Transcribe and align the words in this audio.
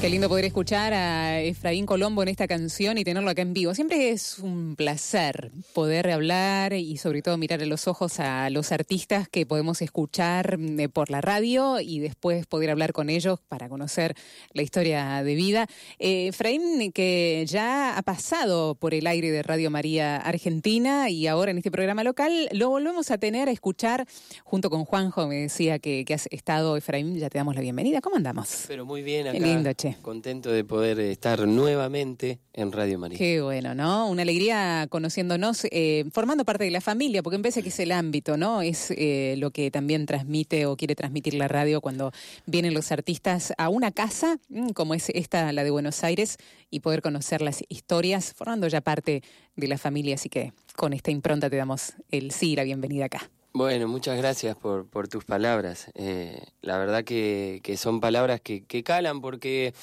Qué 0.00 0.08
lindo 0.08 0.28
poder 0.28 0.44
escuchar 0.44 0.94
a 0.94 1.40
Efraín 1.40 1.84
Colombo 1.84 2.22
en 2.22 2.28
esta 2.28 2.46
canción 2.46 2.98
y 2.98 3.04
tenerlo 3.04 3.30
acá 3.30 3.42
en 3.42 3.52
vivo. 3.52 3.74
Siempre 3.74 4.10
es 4.10 4.38
un 4.38 4.76
placer 4.76 5.50
poder 5.72 6.08
hablar 6.10 6.72
y 6.72 6.98
sobre 6.98 7.20
todo 7.20 7.36
mirar 7.36 7.60
a 7.62 7.66
los 7.66 7.88
ojos 7.88 8.20
a 8.20 8.48
los 8.48 8.70
artistas 8.70 9.28
que 9.28 9.44
podemos 9.44 9.82
escuchar 9.82 10.56
eh, 10.60 10.88
por 10.88 11.10
la 11.10 11.20
radio 11.20 11.80
y 11.80 11.98
después 11.98 12.46
poder 12.46 12.70
hablar 12.70 12.92
con 12.92 13.10
ellos 13.10 13.40
para 13.48 13.68
conocer 13.68 14.14
la 14.52 14.62
historia 14.62 15.24
de 15.24 15.34
vida. 15.34 15.66
Eh, 15.98 16.28
Efraín, 16.28 16.92
que 16.92 17.44
ya 17.48 17.98
ha 17.98 18.02
pasado 18.02 18.76
por 18.76 18.94
el 18.94 19.04
aire 19.04 19.32
de 19.32 19.42
Radio 19.42 19.68
María 19.68 20.18
Argentina 20.18 21.10
y 21.10 21.26
ahora 21.26 21.50
en 21.50 21.58
este 21.58 21.72
programa 21.72 22.04
local, 22.04 22.48
lo 22.52 22.68
volvemos 22.70 23.10
a 23.10 23.18
tener 23.18 23.48
a 23.48 23.50
escuchar 23.50 24.06
junto 24.44 24.70
con 24.70 24.84
Juanjo. 24.84 25.26
Me 25.26 25.40
decía 25.40 25.80
que, 25.80 26.04
que 26.04 26.14
has 26.14 26.28
estado, 26.30 26.76
Efraín, 26.76 27.18
ya 27.18 27.28
te 27.30 27.38
damos 27.38 27.56
la 27.56 27.62
bienvenida. 27.62 28.00
¿Cómo 28.00 28.14
andamos? 28.14 28.66
Pero 28.68 28.86
muy 28.86 29.02
bien 29.02 29.26
acá. 29.26 29.36
Qué 29.36 29.44
lindo, 29.44 29.72
che. 29.72 29.87
Contento 30.02 30.50
de 30.50 30.64
poder 30.64 31.00
estar 31.00 31.46
nuevamente 31.46 32.38
en 32.52 32.72
Radio 32.72 32.98
María. 32.98 33.18
Qué 33.18 33.40
bueno, 33.40 33.74
¿no? 33.74 34.08
Una 34.08 34.22
alegría 34.22 34.86
conociéndonos, 34.88 35.66
eh, 35.70 36.04
formando 36.12 36.44
parte 36.44 36.64
de 36.64 36.70
la 36.70 36.80
familia, 36.80 37.22
porque 37.22 37.38
parece 37.38 37.62
que 37.62 37.68
es 37.68 37.80
el 37.80 37.92
ámbito, 37.92 38.36
¿no? 38.36 38.62
Es 38.62 38.90
eh, 38.90 39.36
lo 39.38 39.50
que 39.50 39.70
también 39.70 40.06
transmite 40.06 40.66
o 40.66 40.76
quiere 40.76 40.94
transmitir 40.94 41.34
la 41.34 41.48
radio 41.48 41.80
cuando 41.80 42.12
vienen 42.46 42.74
los 42.74 42.92
artistas 42.92 43.52
a 43.58 43.68
una 43.68 43.90
casa, 43.90 44.38
mm, 44.48 44.70
como 44.70 44.94
es 44.94 45.08
esta, 45.10 45.52
la 45.52 45.64
de 45.64 45.70
Buenos 45.70 46.04
Aires, 46.04 46.38
y 46.70 46.80
poder 46.80 47.02
conocer 47.02 47.42
las 47.42 47.62
historias, 47.68 48.34
formando 48.34 48.68
ya 48.68 48.80
parte 48.80 49.22
de 49.56 49.68
la 49.68 49.78
familia. 49.78 50.16
Así 50.16 50.28
que 50.28 50.52
con 50.76 50.92
esta 50.92 51.10
impronta 51.10 51.48
te 51.48 51.56
damos 51.56 51.94
el 52.10 52.30
sí 52.32 52.52
y 52.52 52.56
la 52.56 52.64
bienvenida 52.64 53.06
acá. 53.06 53.30
Bueno, 53.52 53.88
muchas 53.88 54.16
gracias 54.18 54.56
por, 54.56 54.86
por 54.86 55.08
tus 55.08 55.24
palabras. 55.24 55.90
Eh, 55.94 56.40
la 56.60 56.78
verdad 56.78 57.04
que, 57.04 57.60
que 57.62 57.76
son 57.76 58.00
palabras 58.00 58.40
que, 58.40 58.64
que, 58.64 58.82
calan 58.82 59.20
porque, 59.20 59.74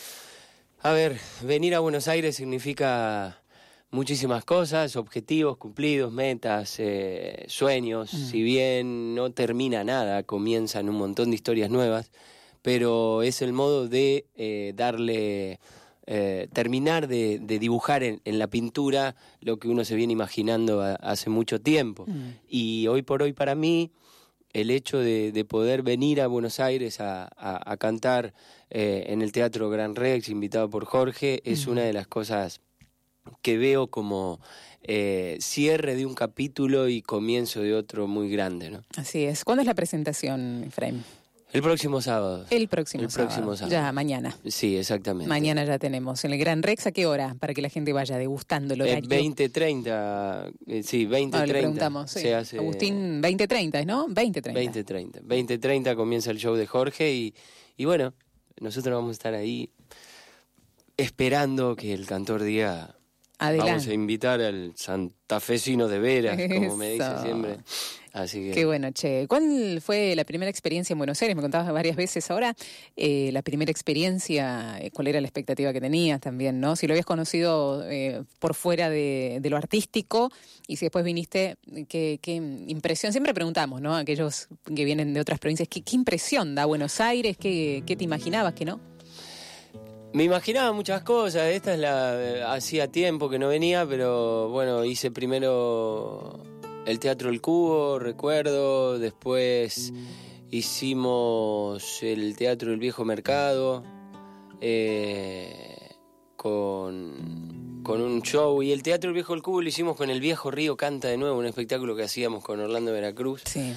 a 0.81 0.91
ver, 0.91 1.19
venir 1.41 1.75
a 1.75 1.79
Buenos 1.79 2.07
Aires 2.07 2.35
significa 2.35 3.41
muchísimas 3.91 4.45
cosas, 4.45 4.95
objetivos 4.95 5.57
cumplidos, 5.57 6.11
metas, 6.11 6.75
eh, 6.79 7.45
sueños. 7.47 8.13
Mm. 8.13 8.17
Si 8.17 8.43
bien 8.43 9.15
no 9.15 9.31
termina 9.31 9.83
nada, 9.83 10.23
comienzan 10.23 10.89
un 10.89 10.97
montón 10.97 11.31
de 11.31 11.35
historias 11.35 11.69
nuevas, 11.71 12.11
pero 12.61 13.23
es 13.23 13.41
el 13.41 13.53
modo 13.53 13.87
de 13.87 14.27
eh, 14.35 14.73
darle 14.75 15.59
eh, 16.07 16.47
terminar 16.53 17.07
de, 17.07 17.39
de 17.39 17.59
dibujar 17.59 18.03
en, 18.03 18.21
en, 18.25 18.39
la 18.39 18.47
pintura 18.47 19.15
lo 19.41 19.57
que 19.57 19.67
uno 19.67 19.83
se 19.85 19.95
viene 19.95 20.13
imaginando 20.13 20.81
a, 20.81 20.95
hace 20.95 21.29
mucho 21.29 21.59
tiempo. 21.59 22.05
Mm. 22.07 22.29
Y 22.47 22.87
hoy 22.87 23.01
por 23.01 23.23
hoy 23.23 23.33
para 23.33 23.55
mí 23.55 23.91
el 24.53 24.71
hecho 24.71 24.99
de, 24.99 25.31
de 25.31 25.45
poder 25.45 25.83
venir 25.83 26.21
a 26.21 26.27
Buenos 26.27 26.59
Aires 26.59 27.01
a, 27.01 27.23
a, 27.23 27.71
a 27.71 27.77
cantar 27.77 28.33
eh, 28.69 29.05
en 29.07 29.21
el 29.21 29.31
Teatro 29.31 29.69
Gran 29.69 29.95
Rex, 29.95 30.29
invitado 30.29 30.69
por 30.69 30.85
Jorge, 30.85 31.41
es 31.43 31.67
mm. 31.67 31.71
una 31.71 31.81
de 31.81 31.93
las 31.93 32.07
cosas 32.07 32.61
que 33.41 33.57
veo 33.57 33.87
como 33.87 34.39
eh, 34.83 35.37
cierre 35.41 35.95
de 35.95 36.05
un 36.05 36.13
capítulo 36.13 36.87
y 36.87 37.01
comienzo 37.01 37.61
de 37.61 37.73
otro 37.73 38.07
muy 38.07 38.29
grande. 38.29 38.69
¿no? 38.69 38.83
Así 38.95 39.25
es. 39.25 39.43
¿Cuándo 39.43 39.61
es 39.61 39.67
la 39.67 39.73
presentación, 39.73 40.67
Frame? 40.71 40.99
El 41.53 41.61
próximo 41.61 42.01
sábado. 42.01 42.45
El 42.49 42.67
próximo, 42.67 43.03
el 43.03 43.09
próximo 43.09 43.55
sábado. 43.55 43.71
Ya, 43.71 43.91
mañana. 43.91 44.35
Sí, 44.45 44.75
exactamente. 44.75 45.29
Mañana 45.29 45.63
ya 45.63 45.79
tenemos. 45.79 46.25
En 46.25 46.33
el 46.33 46.39
Gran 46.39 46.63
Rex, 46.63 46.87
¿a 46.87 46.91
qué 46.91 47.05
hora? 47.05 47.35
Para 47.39 47.53
que 47.53 47.61
la 47.61 47.69
gente 47.69 47.93
vaya 47.93 48.17
degustándolo. 48.17 48.83
Eh, 48.83 49.01
20.30, 49.01 50.53
eh, 50.67 50.83
sí, 50.83 51.05
20.30. 51.05 51.29
Ah, 51.33 51.45
le 51.45 51.53
preguntamos. 51.53 52.11
Sí. 52.11 52.19
Se 52.21 52.35
hace... 52.35 52.57
Agustín, 52.57 53.21
20.30, 53.21 53.85
¿no? 53.85 54.07
20.30. 54.07 54.53
20.30. 54.53 55.21
20.30 55.21 55.95
comienza 55.95 56.31
el 56.31 56.39
show 56.39 56.55
de 56.55 56.67
Jorge 56.67 57.13
y, 57.13 57.33
y 57.77 57.85
bueno, 57.85 58.13
nosotros 58.59 58.93
vamos 58.93 59.09
a 59.09 59.13
estar 59.13 59.33
ahí 59.33 59.69
esperando 60.97 61.75
que 61.75 61.93
el 61.93 62.05
cantor 62.05 62.43
diga... 62.43 62.95
Adelante. 63.37 63.71
Vamos 63.71 63.87
a 63.87 63.93
invitar 63.93 64.39
al 64.39 64.71
santafesino 64.75 65.89
de 65.89 65.99
veras, 65.99 66.37
como 66.53 66.77
me 66.77 66.91
dice 66.91 67.17
siempre. 67.21 67.57
Así 68.15 68.45
que... 68.45 68.51
Qué 68.51 68.65
bueno, 68.65 68.91
che. 68.91 69.27
¿Cuál 69.27 69.81
fue 69.81 70.15
la 70.15 70.23
primera 70.23 70.49
experiencia 70.49 70.93
en 70.93 70.97
Buenos 70.97 71.21
Aires? 71.21 71.35
Me 71.35 71.41
contabas 71.41 71.69
varias 71.73 71.97
veces 71.97 72.31
ahora. 72.31 72.55
Eh, 72.95 73.29
la 73.33 73.41
primera 73.41 73.69
experiencia, 73.69 74.77
eh, 74.79 74.89
¿cuál 74.91 75.07
era 75.07 75.19
la 75.19 75.27
expectativa 75.27 75.73
que 75.73 75.81
tenías 75.81 76.21
también, 76.21 76.61
no? 76.61 76.77
Si 76.77 76.87
lo 76.87 76.93
habías 76.93 77.05
conocido 77.05 77.83
eh, 77.89 78.23
por 78.39 78.53
fuera 78.55 78.89
de, 78.89 79.39
de, 79.41 79.49
lo 79.49 79.57
artístico 79.57 80.31
y 80.65 80.77
si 80.77 80.85
después 80.85 81.03
viniste, 81.03 81.57
¿qué, 81.89 82.19
qué 82.21 82.35
impresión? 82.35 83.11
Siempre 83.11 83.33
preguntamos, 83.33 83.81
¿no? 83.81 83.97
Aquellos 83.97 84.47
que 84.73 84.85
vienen 84.85 85.13
de 85.13 85.19
otras 85.19 85.37
provincias, 85.37 85.67
¿qué, 85.67 85.81
qué 85.81 85.97
impresión 85.97 86.55
da 86.55 86.63
Buenos 86.63 87.01
Aires? 87.01 87.35
¿Qué, 87.35 87.83
¿Qué 87.85 87.97
te 87.97 88.05
imaginabas 88.05 88.53
que 88.53 88.63
no? 88.63 88.79
Me 90.13 90.23
imaginaba 90.23 90.71
muchas 90.71 91.01
cosas, 91.01 91.47
esta 91.47 91.73
es 91.73 91.79
la... 91.81 92.53
hacía 92.53 92.87
tiempo 92.89 93.29
que 93.29 93.37
no 93.37 93.49
venía, 93.49 93.85
pero 93.85 94.47
bueno, 94.47 94.85
hice 94.85 95.11
primero 95.11 96.54
el 96.85 96.99
Teatro 96.99 97.29
El 97.29 97.41
Cubo, 97.41 97.99
recuerdo, 97.99 98.99
después 98.99 99.91
hicimos 100.51 102.03
el 102.03 102.35
Teatro 102.35 102.71
El 102.71 102.79
Viejo 102.79 103.03
Mercado, 103.05 103.83
eh, 104.61 105.89
con, 106.35 107.81
con 107.83 108.01
un 108.01 108.21
show, 108.21 108.61
y 108.61 108.71
el 108.71 108.83
Teatro 108.83 109.09
El 109.09 109.15
Viejo 109.15 109.33
El 109.33 109.41
Cubo 109.41 109.61
lo 109.61 109.67
hicimos 109.67 109.97
con 109.97 110.09
El 110.09 110.21
Viejo 110.21 110.51
Río 110.51 110.77
Canta 110.77 111.07
de 111.07 111.17
Nuevo, 111.17 111.39
un 111.39 111.45
espectáculo 111.45 111.95
que 111.95 112.03
hacíamos 112.03 112.43
con 112.43 112.59
Orlando 112.59 112.91
Veracruz. 112.91 113.41
Sí. 113.45 113.73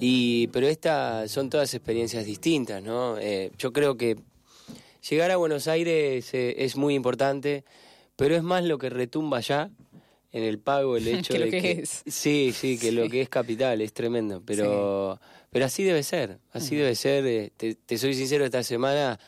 Y, 0.00 0.48
pero 0.48 0.66
estas 0.66 1.30
son 1.30 1.50
todas 1.50 1.72
experiencias 1.74 2.24
distintas, 2.24 2.82
¿no? 2.82 3.18
Eh, 3.18 3.52
yo 3.56 3.72
creo 3.72 3.96
que 3.96 4.16
llegar 5.08 5.30
a 5.30 5.36
Buenos 5.36 5.68
Aires 5.68 6.34
eh, 6.34 6.56
es 6.58 6.76
muy 6.76 6.94
importante, 6.94 7.64
pero 8.16 8.34
es 8.34 8.42
más 8.42 8.64
lo 8.64 8.78
que 8.78 8.90
retumba 8.90 9.38
allá 9.38 9.70
en 10.32 10.42
el 10.42 10.58
pago 10.58 10.96
el 10.96 11.08
hecho 11.08 11.32
que 11.34 11.38
de 11.40 11.44
lo 11.46 11.50
que, 11.50 11.60
que 11.60 11.70
es. 11.82 12.02
sí, 12.06 12.52
sí, 12.54 12.78
que 12.78 12.90
Sí. 12.90 12.94
lo 12.94 13.08
que 13.08 13.20
es 13.22 13.28
capital 13.28 13.80
es 13.80 13.92
tremendo, 13.92 14.42
pero 14.44 15.18
sí. 15.22 15.28
pero 15.50 15.64
así 15.64 15.82
debe 15.84 16.02
ser, 16.02 16.38
así 16.52 16.76
debe 16.76 16.94
ser. 16.94 17.26
eh, 17.26 17.50
Te, 17.56 17.74
te 17.74 17.96
soy 17.98 18.14
sincero 18.14 18.44
esta 18.44 18.62
semana, 18.62 19.18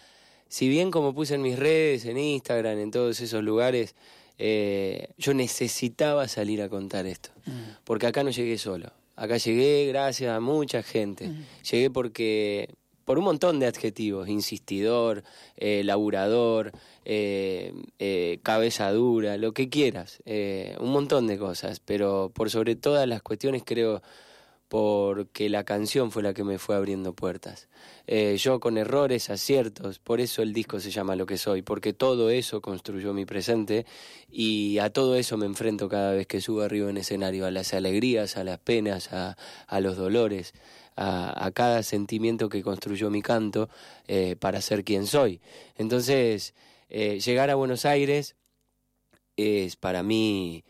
si 0.49 0.69
bien 0.69 0.91
como 0.91 1.15
puse 1.15 1.35
en 1.37 1.43
mis 1.43 1.59
redes, 1.59 2.05
en 2.05 2.19
Instagram, 2.19 2.79
en 2.79 2.91
todos 2.91 3.21
esos 3.21 3.43
lugares, 3.43 3.95
eh, 4.39 5.09
yo 5.19 5.35
necesitaba 5.35 6.27
salir 6.29 6.63
a 6.63 6.69
contar 6.69 7.07
esto, 7.07 7.31
porque 7.85 8.07
acá 8.07 8.23
no 8.25 8.31
llegué 8.31 8.57
solo. 8.59 8.91
Acá 9.17 9.37
llegué 9.37 9.87
gracias 9.89 10.31
a 10.35 10.41
mucha 10.41 10.83
gente. 10.83 11.31
Llegué 11.71 11.91
porque 11.91 12.71
por 13.11 13.19
un 13.19 13.25
montón 13.25 13.59
de 13.59 13.67
adjetivos, 13.67 14.29
insistidor, 14.29 15.25
eh, 15.57 15.83
laburador, 15.83 16.71
eh, 17.05 17.75
eh, 17.99 18.39
cabeza 18.45 18.93
dura, 18.93 19.37
lo 19.37 19.53
que 19.53 19.69
quieras, 19.69 20.23
un 20.79 20.93
montón 20.93 21.27
de 21.27 21.37
cosas, 21.37 21.81
pero 21.81 22.31
por 22.33 22.51
sobre 22.51 22.77
todas 22.77 23.09
las 23.09 23.21
cuestiones 23.21 23.65
creo 23.67 24.01
porque 24.69 25.49
la 25.49 25.65
canción 25.65 26.13
fue 26.13 26.23
la 26.23 26.35
que 26.35 26.45
me 26.45 26.59
fue 26.59 26.77
abriendo 26.77 27.13
puertas. 27.13 27.67
Yo 28.37 28.61
con 28.61 28.79
errores, 28.79 29.29
aciertos, 29.29 29.99
por 29.99 30.21
eso 30.21 30.43
el 30.43 30.53
disco 30.53 30.79
se 30.79 30.93
llama 30.93 31.17
Lo 31.17 31.27
que 31.27 31.37
soy, 31.37 31.63
porque 31.63 31.93
todo 31.93 32.31
eso 32.31 32.61
construyó 32.61 33.13
mi 33.13 33.25
presente 33.25 33.87
y 34.31 34.79
a 34.79 34.91
todo 34.91 35.17
eso 35.17 35.37
me 35.37 35.47
enfrento 35.47 35.89
cada 35.89 36.13
vez 36.13 36.29
que 36.29 36.41
subo 36.41 36.61
arriba 36.63 36.89
en 36.89 36.99
escenario, 36.99 37.45
a 37.45 37.51
las 37.51 37.75
alegrías, 37.75 38.37
a 38.37 38.45
las 38.45 38.61
penas, 38.61 39.13
a, 39.13 39.37
a 39.67 39.81
los 39.81 39.97
dolores, 39.97 40.55
a, 40.97 41.51
cada 41.55 41.83
sentimiento 41.83 42.49
que 42.49 42.63
construyó 42.63 43.11
mi 43.11 43.23
canto 43.23 43.69
eh, 44.07 44.37
para 44.39 44.61
ser 44.61 44.85
quien 44.85 45.07
soy. 45.07 45.41
Entonces, 45.77 46.55
eh, 46.89 47.21
llegar 47.21 47.51
a 47.51 47.55
Buenos 47.55 47.85
Aires 47.85 48.37
es 49.37 49.77
para 49.77 50.03
mí 50.03 50.65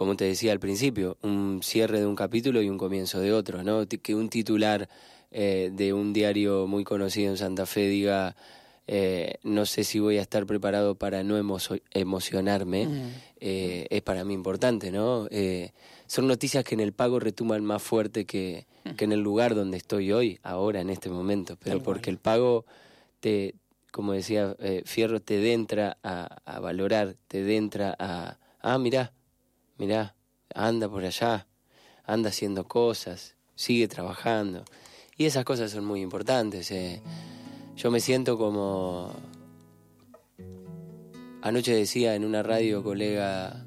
como 0.00 0.16
te 0.16 0.24
decía 0.24 0.52
al 0.52 0.60
principio, 0.60 1.18
un 1.20 1.60
cierre 1.62 2.00
de 2.00 2.06
un 2.06 2.16
capítulo 2.16 2.62
y 2.62 2.70
un 2.70 2.78
comienzo 2.78 3.20
de 3.20 3.34
otro, 3.34 3.62
¿no? 3.62 3.86
Que 3.86 4.14
un 4.14 4.30
titular 4.30 4.88
eh, 5.30 5.70
de 5.74 5.92
un 5.92 6.14
diario 6.14 6.66
muy 6.66 6.84
conocido 6.84 7.30
en 7.30 7.36
Santa 7.36 7.66
Fe 7.66 7.86
diga, 7.88 8.34
eh, 8.86 9.34
no 9.42 9.66
sé 9.66 9.84
si 9.84 9.98
voy 9.98 10.18
a 10.18 10.22
estar 10.22 10.46
preparado 10.46 10.94
para 10.94 11.22
no 11.22 11.36
emo 11.36 11.58
emocionarme, 11.92 12.86
mm. 12.86 13.12
eh, 13.40 13.86
es 13.90 14.02
para 14.02 14.24
mí 14.24 14.34
importante, 14.34 14.90
¿no? 14.90 15.28
Eh, 15.30 15.72
son 16.06 16.26
noticias 16.26 16.64
que 16.64 16.74
en 16.74 16.80
el 16.80 16.92
pago 16.92 17.20
retumban 17.20 17.64
más 17.64 17.82
fuerte 17.82 18.26
que, 18.26 18.66
mm. 18.84 18.90
que 18.96 19.04
en 19.04 19.12
el 19.12 19.20
lugar 19.20 19.54
donde 19.54 19.76
estoy 19.76 20.12
hoy, 20.12 20.38
ahora, 20.42 20.80
en 20.80 20.90
este 20.90 21.08
momento, 21.08 21.56
pero 21.56 21.76
Tal 21.76 21.84
porque 21.84 22.10
el 22.10 22.18
pago 22.18 22.64
te, 23.20 23.54
como 23.92 24.12
decía 24.12 24.56
eh, 24.58 24.82
Fierro, 24.84 25.20
te 25.20 25.38
dentra 25.38 25.98
a, 26.02 26.38
a 26.44 26.60
valorar, 26.60 27.16
te 27.28 27.42
dentra 27.42 27.94
a, 27.98 28.38
ah, 28.60 28.78
mirá, 28.78 29.12
mirá, 29.78 30.14
anda 30.54 30.88
por 30.88 31.04
allá, 31.04 31.46
anda 32.04 32.30
haciendo 32.30 32.64
cosas, 32.64 33.36
sigue 33.54 33.88
trabajando. 33.88 34.64
Y 35.16 35.26
esas 35.26 35.44
cosas 35.44 35.70
son 35.70 35.84
muy 35.84 36.00
importantes. 36.00 36.70
Eh. 36.70 37.02
Yo 37.80 37.90
me 37.90 38.00
siento 38.00 38.36
como... 38.36 39.10
Anoche 41.40 41.74
decía 41.74 42.14
en 42.14 42.26
una 42.26 42.42
radio 42.42 42.82
colega 42.82 43.64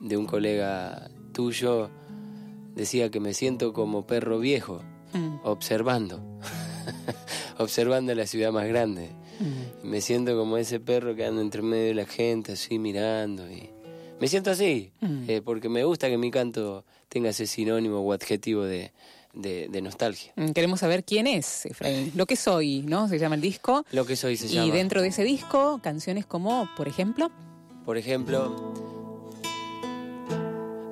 de 0.00 0.16
un 0.16 0.26
colega 0.26 1.08
tuyo, 1.32 1.88
decía 2.74 3.08
que 3.12 3.20
me 3.20 3.34
siento 3.34 3.72
como 3.72 4.04
perro 4.04 4.40
viejo, 4.40 4.82
mm. 5.12 5.36
observando, 5.44 6.40
observando 7.58 8.12
la 8.16 8.26
ciudad 8.26 8.50
más 8.50 8.66
grande. 8.66 9.10
Mm. 9.38 9.90
Me 9.90 10.00
siento 10.00 10.36
como 10.36 10.56
ese 10.56 10.80
perro 10.80 11.14
que 11.14 11.24
anda 11.24 11.40
entre 11.40 11.62
medio 11.62 11.86
de 11.86 11.94
la 11.94 12.06
gente, 12.06 12.54
así 12.54 12.80
mirando. 12.80 13.48
y 13.48 13.70
Me 14.20 14.26
siento 14.26 14.50
así, 14.50 14.90
mm. 15.00 15.30
eh, 15.30 15.40
porque 15.40 15.68
me 15.68 15.84
gusta 15.84 16.08
que 16.08 16.18
mi 16.18 16.32
canto 16.32 16.84
tenga 17.08 17.28
ese 17.28 17.46
sinónimo 17.46 18.00
o 18.00 18.12
adjetivo 18.12 18.64
de, 18.64 18.90
de, 19.36 19.80
nostalgia. 19.82 20.32
Mm, 20.36 20.50
queremos 20.50 20.80
saber 20.80 21.04
quién 21.04 21.26
es 21.26 21.66
Efraín. 21.66 22.12
Lo 22.14 22.26
que 22.26 22.36
soy, 22.36 22.82
¿no? 22.82 23.08
Se 23.08 23.18
llama 23.18 23.34
el 23.34 23.40
disco. 23.40 23.84
Lo 23.92 24.04
que 24.06 24.16
soy 24.16 24.36
se 24.36 24.48
llama. 24.48 24.66
Y 24.66 24.70
dentro 24.70 25.02
de 25.02 25.08
ese 25.08 25.24
disco, 25.24 25.80
canciones 25.82 26.26
como, 26.26 26.68
por 26.76 26.88
ejemplo. 26.88 27.30
Por 27.84 27.98
ejemplo. 27.98 28.74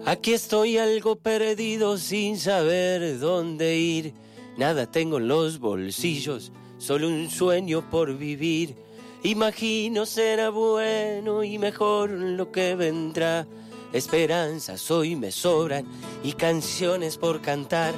Aquí 0.07 0.35
estoy 0.35 0.77
algo 0.77 1.17
perdido 1.17 1.97
sin 1.97 2.39
saber 2.39 3.19
dónde 3.19 3.79
ir. 3.79 4.13
Nada 4.59 4.91
tengo 4.91 5.17
en 5.17 5.27
los 5.27 5.59
bolsillos, 5.59 6.53
solo 6.79 7.09
un 7.09 7.31
sueño 7.31 7.89
por 7.91 8.17
vivir. 8.17 8.77
Imagino 9.23 10.05
será 10.05 10.51
bueno 10.51 11.43
y 11.43 11.59
mejor 11.59 12.11
lo 12.11 12.53
que 12.53 12.75
vendrá. 12.77 13.47
Esperanzas 13.95 14.91
hoy 14.91 15.17
me 15.17 15.33
sobran 15.33 15.87
y 16.23 16.35
canciones 16.35 17.17
por 17.17 17.41
cantar. 17.41 17.95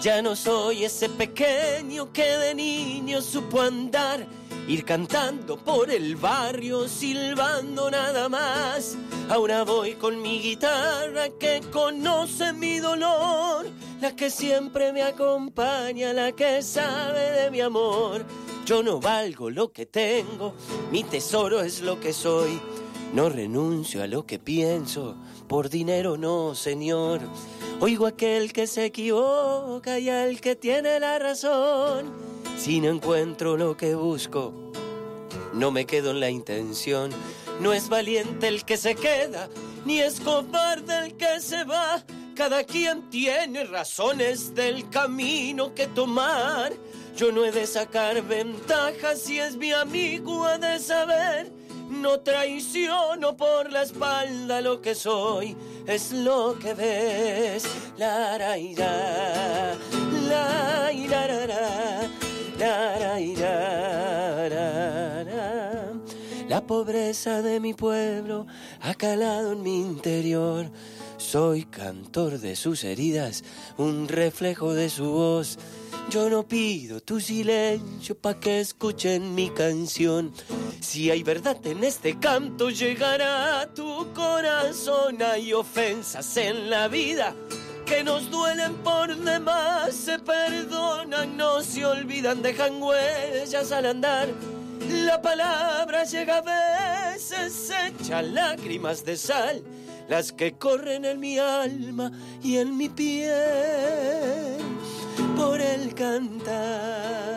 Ya 0.00 0.22
no 0.22 0.34
soy 0.34 0.84
ese 0.84 1.10
pequeño 1.10 2.10
que 2.10 2.24
de 2.24 2.54
niño 2.54 3.20
supo 3.20 3.60
andar, 3.60 4.26
ir 4.66 4.82
cantando 4.82 5.58
por 5.58 5.90
el 5.90 6.16
barrio, 6.16 6.88
silbando 6.88 7.90
nada 7.90 8.26
más. 8.30 8.96
Ahora 9.28 9.62
voy 9.62 9.96
con 9.96 10.22
mi 10.22 10.40
guitarra 10.40 11.28
que 11.38 11.60
conoce 11.70 12.54
mi 12.54 12.78
dolor, 12.78 13.66
la 14.00 14.16
que 14.16 14.30
siempre 14.30 14.90
me 14.94 15.02
acompaña, 15.02 16.14
la 16.14 16.32
que 16.32 16.62
sabe 16.62 17.32
de 17.32 17.50
mi 17.50 17.60
amor. 17.60 18.24
Yo 18.64 18.82
no 18.82 19.00
valgo 19.00 19.50
lo 19.50 19.70
que 19.70 19.84
tengo, 19.84 20.54
mi 20.90 21.04
tesoro 21.04 21.60
es 21.60 21.82
lo 21.82 22.00
que 22.00 22.14
soy. 22.14 22.58
No 23.12 23.28
renuncio 23.28 24.04
a 24.04 24.06
lo 24.06 24.24
que 24.24 24.38
pienso, 24.38 25.16
por 25.48 25.68
dinero 25.68 26.16
no, 26.16 26.54
Señor. 26.54 27.20
Oigo 27.80 28.06
aquel 28.06 28.52
que 28.52 28.68
se 28.68 28.84
equivoca 28.84 29.98
y 29.98 30.08
al 30.08 30.40
que 30.40 30.54
tiene 30.54 31.00
la 31.00 31.18
razón. 31.18 32.12
Si 32.56 32.80
no 32.80 32.88
encuentro 32.88 33.56
lo 33.56 33.76
que 33.76 33.96
busco, 33.96 34.70
no 35.52 35.72
me 35.72 35.86
quedo 35.86 36.12
en 36.12 36.20
la 36.20 36.30
intención. 36.30 37.10
No 37.60 37.72
es 37.72 37.88
valiente 37.88 38.46
el 38.46 38.64
que 38.64 38.76
se 38.76 38.94
queda, 38.94 39.48
ni 39.84 39.98
es 39.98 40.20
cobarde 40.20 41.06
el 41.06 41.16
que 41.16 41.40
se 41.40 41.64
va. 41.64 42.04
Cada 42.36 42.62
quien 42.62 43.10
tiene 43.10 43.64
razones 43.64 44.54
del 44.54 44.88
camino 44.88 45.74
que 45.74 45.88
tomar. 45.88 46.72
Yo 47.16 47.32
no 47.32 47.44
he 47.44 47.50
de 47.50 47.66
sacar 47.66 48.22
ventaja 48.22 49.16
si 49.16 49.40
es 49.40 49.56
mi 49.56 49.72
amigo, 49.72 50.44
ha 50.44 50.58
de 50.58 50.78
saber 50.78 51.59
no 51.90 52.20
traiciono 52.20 53.36
por 53.36 53.72
la 53.72 53.82
espalda 53.82 54.60
lo 54.60 54.80
que 54.80 54.94
soy, 54.94 55.56
es 55.86 56.12
lo 56.12 56.56
que 56.58 56.74
ves. 56.74 57.64
La 57.96 58.38
ra 58.38 58.56
la 58.56 59.76
la 60.28 60.92
la 62.58 63.18
La 66.48 66.66
pobreza 66.66 67.42
de 67.42 67.60
mi 67.60 67.74
pueblo 67.74 68.46
ha 68.80 68.94
calado 68.94 69.52
en 69.52 69.62
mi 69.62 69.80
interior. 69.80 70.70
Soy 71.16 71.64
cantor 71.64 72.38
de 72.38 72.56
sus 72.56 72.82
heridas, 72.84 73.44
un 73.76 74.08
reflejo 74.08 74.74
de 74.74 74.88
su 74.88 75.10
voz. 75.10 75.58
Yo 76.10 76.28
no 76.28 76.42
pido 76.42 77.00
tu 77.00 77.20
silencio 77.20 78.18
pa' 78.18 78.40
que 78.40 78.58
escuchen 78.58 79.32
mi 79.36 79.48
canción. 79.50 80.32
Si 80.80 81.08
hay 81.08 81.22
verdad 81.22 81.64
en 81.64 81.84
este 81.84 82.18
canto, 82.18 82.68
llegará 82.68 83.60
a 83.60 83.72
tu 83.72 84.12
corazón. 84.12 85.22
Hay 85.22 85.52
ofensas 85.52 86.36
en 86.36 86.68
la 86.68 86.88
vida 86.88 87.36
que 87.86 88.02
nos 88.02 88.28
duelen 88.28 88.74
por 88.82 89.16
demás. 89.18 89.94
Se 89.94 90.18
perdonan, 90.18 91.36
no 91.36 91.62
se 91.62 91.86
olvidan, 91.86 92.42
dejan 92.42 92.82
huellas 92.82 93.70
al 93.70 93.86
andar. 93.86 94.28
La 94.88 95.22
palabra 95.22 96.02
llega 96.02 96.38
a 96.38 97.12
veces, 97.12 97.70
echa 97.86 98.20
lágrimas 98.20 99.04
de 99.04 99.16
sal, 99.16 99.62
las 100.08 100.32
que 100.32 100.54
corren 100.54 101.04
en 101.04 101.20
mi 101.20 101.38
alma 101.38 102.10
y 102.42 102.56
en 102.56 102.76
mi 102.76 102.88
piel 102.88 104.60
por 105.40 105.60
el 105.60 105.94
cantar. 105.94 107.30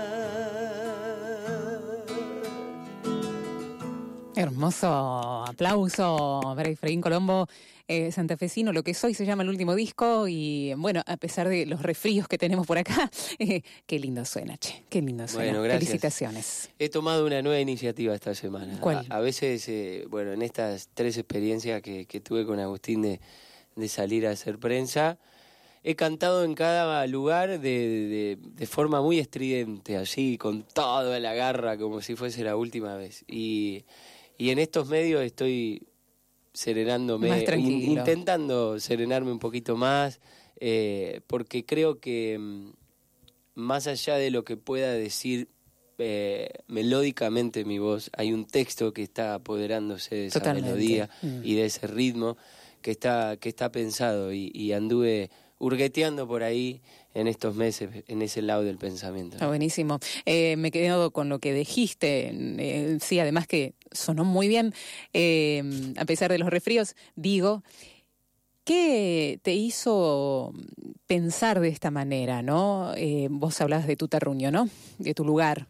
Hermoso 4.36 5.46
aplauso 5.48 6.42
para 6.56 6.68
Efraín 6.70 7.00
Colombo, 7.00 7.48
eh, 7.88 8.12
santafesino, 8.12 8.74
lo 8.74 8.84
que 8.84 8.94
soy, 8.94 9.14
se 9.14 9.26
llama 9.26 9.44
el 9.44 9.50
último 9.50 9.74
disco 9.74 10.28
y 10.28 10.74
bueno, 10.76 11.02
a 11.06 11.16
pesar 11.16 11.48
de 11.48 11.66
los 11.66 11.82
resfríos 11.82 12.28
que 12.28 12.38
tenemos 12.38 12.68
por 12.68 12.78
acá, 12.78 13.10
eh, 13.40 13.62
qué 13.86 14.00
lindo 14.00 14.26
suena, 14.26 14.58
che, 14.58 14.84
qué 14.90 15.02
lindo 15.02 15.26
suena. 15.28 15.62
Felicitaciones. 15.62 16.72
He 16.80 16.90
tomado 16.90 17.26
una 17.26 17.42
nueva 17.42 17.62
iniciativa 17.62 18.14
esta 18.14 18.36
semana. 18.36 18.80
¿Cuál? 18.82 19.06
A, 19.10 19.20
veces, 19.20 19.70
eh, 19.70 20.06
bueno, 20.10 20.34
en 20.34 20.42
estas 20.42 20.90
tres 20.94 21.18
experiencias 21.18 21.82
que, 21.82 22.22
tuve 22.22 22.46
con 22.46 22.60
Agustín 22.60 23.02
de, 23.02 23.22
de 23.78 23.88
salir 23.88 24.28
a 24.28 24.32
hacer 24.32 24.60
prensa, 24.60 25.18
he 25.84 25.96
cantado 25.96 26.46
en 26.46 26.56
cada 26.56 27.06
lugar 27.08 27.60
de, 27.60 28.38
de, 28.42 28.66
forma 28.68 29.02
muy 29.02 29.20
estridente, 29.20 29.98
así, 29.98 30.38
con 30.38 30.64
toda 30.64 31.20
la 31.20 31.34
garra, 31.34 31.78
como 31.78 32.02
si 32.02 32.16
fuese 32.16 32.44
la 32.44 32.56
última 32.56 32.96
vez. 32.96 33.26
Y, 33.28 33.84
y 34.38 34.52
en 34.52 34.60
estos 34.60 34.88
medios 34.88 35.22
estoy 35.24 35.86
serenándome, 36.54 37.46
intentando 37.58 38.80
serenarme 38.80 39.32
un 39.34 39.40
poquito 39.40 39.76
más, 39.76 40.22
eh, 40.58 41.20
porque 41.28 41.66
creo 41.66 42.00
que 42.00 42.38
mm, 42.40 42.70
más 43.56 43.88
allá 43.88 44.16
de 44.16 44.32
lo 44.32 44.46
que 44.46 44.56
pueda 44.56 44.94
decir 44.94 45.50
eh, 45.98 46.50
melódicamente 46.68 47.66
mi 47.66 47.78
voz, 47.78 48.10
hay 48.16 48.32
un 48.32 48.46
texto 48.46 48.94
que 48.94 49.04
está 49.04 49.34
apoderándose 49.34 50.16
de 50.16 50.26
esa 50.28 50.54
melodía 50.54 51.10
mm. 51.22 51.42
y 51.44 51.56
de 51.56 51.66
ese 51.66 51.88
ritmo 51.88 52.38
que 52.82 52.92
está, 52.92 53.36
que 53.38 53.50
está 53.50 53.72
pensado 53.72 54.32
y 54.34 54.74
anduve 54.74 55.30
hurgueteando 55.60 56.28
por 56.28 56.44
ahí 56.44 56.82
en 57.14 57.28
estos 57.28 57.56
meses, 57.56 57.90
en 58.08 58.22
ese 58.22 58.42
lado 58.42 58.64
del 58.64 58.78
pensamiento. 58.78 59.36
Está 59.36 59.48
buenísimo. 59.48 60.00
Eh, 60.26 60.56
me 60.58 60.72
quedo 60.72 61.12
con 61.12 61.30
lo 61.30 61.40
que 61.40 61.54
dijiste. 61.54 62.32
Eh, 62.34 62.98
sí, 63.02 63.20
además 63.20 63.48
que 63.48 63.74
sonó 63.92 64.26
muy 64.26 64.48
bien, 64.48 64.74
eh, 65.14 65.64
a 65.98 66.06
pesar 66.06 66.32
de 66.32 66.40
los 66.40 66.50
resfríos, 66.50 66.96
digo. 67.16 67.64
¿Qué 68.66 69.42
te 69.42 69.54
hizo 69.54 70.54
pensar 71.06 71.60
de 71.60 71.68
esta 71.68 71.92
manera, 71.92 72.42
no? 72.42 72.94
vos 73.30 73.60
hablabas 73.60 73.88
de 73.88 73.98
tu 73.98 74.08
terruño, 74.08 74.52
¿no? 74.52 74.70
De 75.00 75.14
tu 75.14 75.26
lugar. 75.26 75.68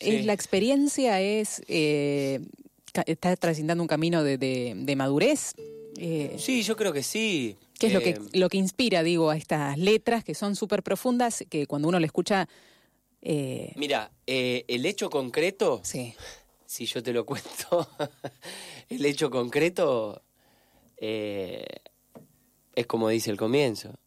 ¿La 0.00 0.32
experiencia 0.32 1.20
es... 1.20 1.62
¿Estás 1.68 3.38
transitando 3.38 3.84
un 3.84 3.86
camino 3.86 4.24
de, 4.24 4.38
de 4.38 4.96
madurez? 4.96 5.54
sí, 6.36 6.62
yo 6.62 6.74
creo 6.74 6.92
que 6.92 7.04
sí. 7.04 7.56
¿Qué 7.82 7.88
es 7.88 7.94
lo 7.94 8.00
que, 8.00 8.10
eh, 8.10 8.38
lo 8.38 8.48
que 8.48 8.58
inspira, 8.58 9.02
digo, 9.02 9.30
a 9.30 9.36
estas 9.36 9.76
letras 9.76 10.22
que 10.22 10.34
son 10.34 10.54
súper 10.54 10.84
profundas, 10.84 11.44
que 11.50 11.66
cuando 11.66 11.88
uno 11.88 11.98
le 11.98 12.06
escucha... 12.06 12.48
Eh... 13.20 13.72
Mira, 13.74 14.12
eh, 14.24 14.64
el 14.68 14.86
hecho 14.86 15.10
concreto, 15.10 15.80
sí. 15.82 16.14
si 16.64 16.86
yo 16.86 17.02
te 17.02 17.12
lo 17.12 17.26
cuento, 17.26 17.88
el 18.88 19.04
hecho 19.04 19.30
concreto 19.30 20.22
eh, 20.96 21.64
es 22.76 22.86
como 22.86 23.08
dice 23.08 23.32
el 23.32 23.36
comienzo. 23.36 23.98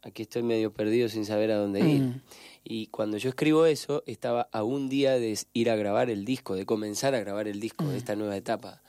aquí 0.00 0.22
estoy 0.22 0.42
medio 0.42 0.72
perdido 0.72 1.10
sin 1.10 1.26
saber 1.26 1.50
a 1.50 1.56
dónde 1.56 1.80
ir. 1.80 2.00
Mm. 2.00 2.22
Y 2.64 2.86
cuando 2.86 3.18
yo 3.18 3.28
escribo 3.28 3.66
eso, 3.66 4.02
estaba 4.06 4.48
a 4.50 4.62
un 4.62 4.88
día 4.88 5.18
de 5.18 5.38
ir 5.52 5.68
a 5.68 5.76
grabar 5.76 6.08
el 6.08 6.24
disco, 6.24 6.54
de 6.54 6.64
comenzar 6.64 7.14
a 7.14 7.20
grabar 7.20 7.48
el 7.48 7.60
disco 7.60 7.84
de 7.84 7.96
mm. 7.96 7.98
esta 7.98 8.16
nueva 8.16 8.34
etapa. 8.34 8.82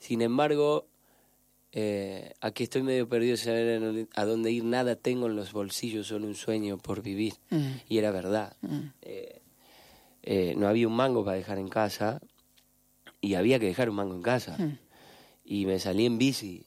Sin 0.00 0.20
embargo, 0.20 0.89
eh, 1.72 2.34
aquí 2.40 2.64
estoy 2.64 2.82
medio 2.82 3.08
perdido 3.08 3.36
sin 3.36 3.46
saber 3.46 4.08
a 4.14 4.24
dónde 4.24 4.50
ir, 4.50 4.64
nada 4.64 4.96
tengo 4.96 5.26
en 5.26 5.36
los 5.36 5.52
bolsillos, 5.52 6.08
solo 6.08 6.26
un 6.26 6.34
sueño 6.34 6.78
por 6.78 7.02
vivir. 7.02 7.34
Mm. 7.50 7.66
Y 7.88 7.98
era 7.98 8.10
verdad. 8.10 8.56
Mm. 8.62 8.80
Eh, 9.02 9.40
eh, 10.22 10.54
no 10.56 10.68
había 10.68 10.88
un 10.88 10.96
mango 10.96 11.24
para 11.24 11.36
dejar 11.36 11.58
en 11.58 11.68
casa 11.68 12.20
y 13.20 13.34
había 13.34 13.58
que 13.58 13.66
dejar 13.66 13.88
un 13.88 13.96
mango 13.96 14.14
en 14.14 14.22
casa. 14.22 14.56
Mm. 14.58 14.78
Y 15.44 15.66
me 15.66 15.78
salí 15.78 16.06
en 16.06 16.18
bici 16.18 16.66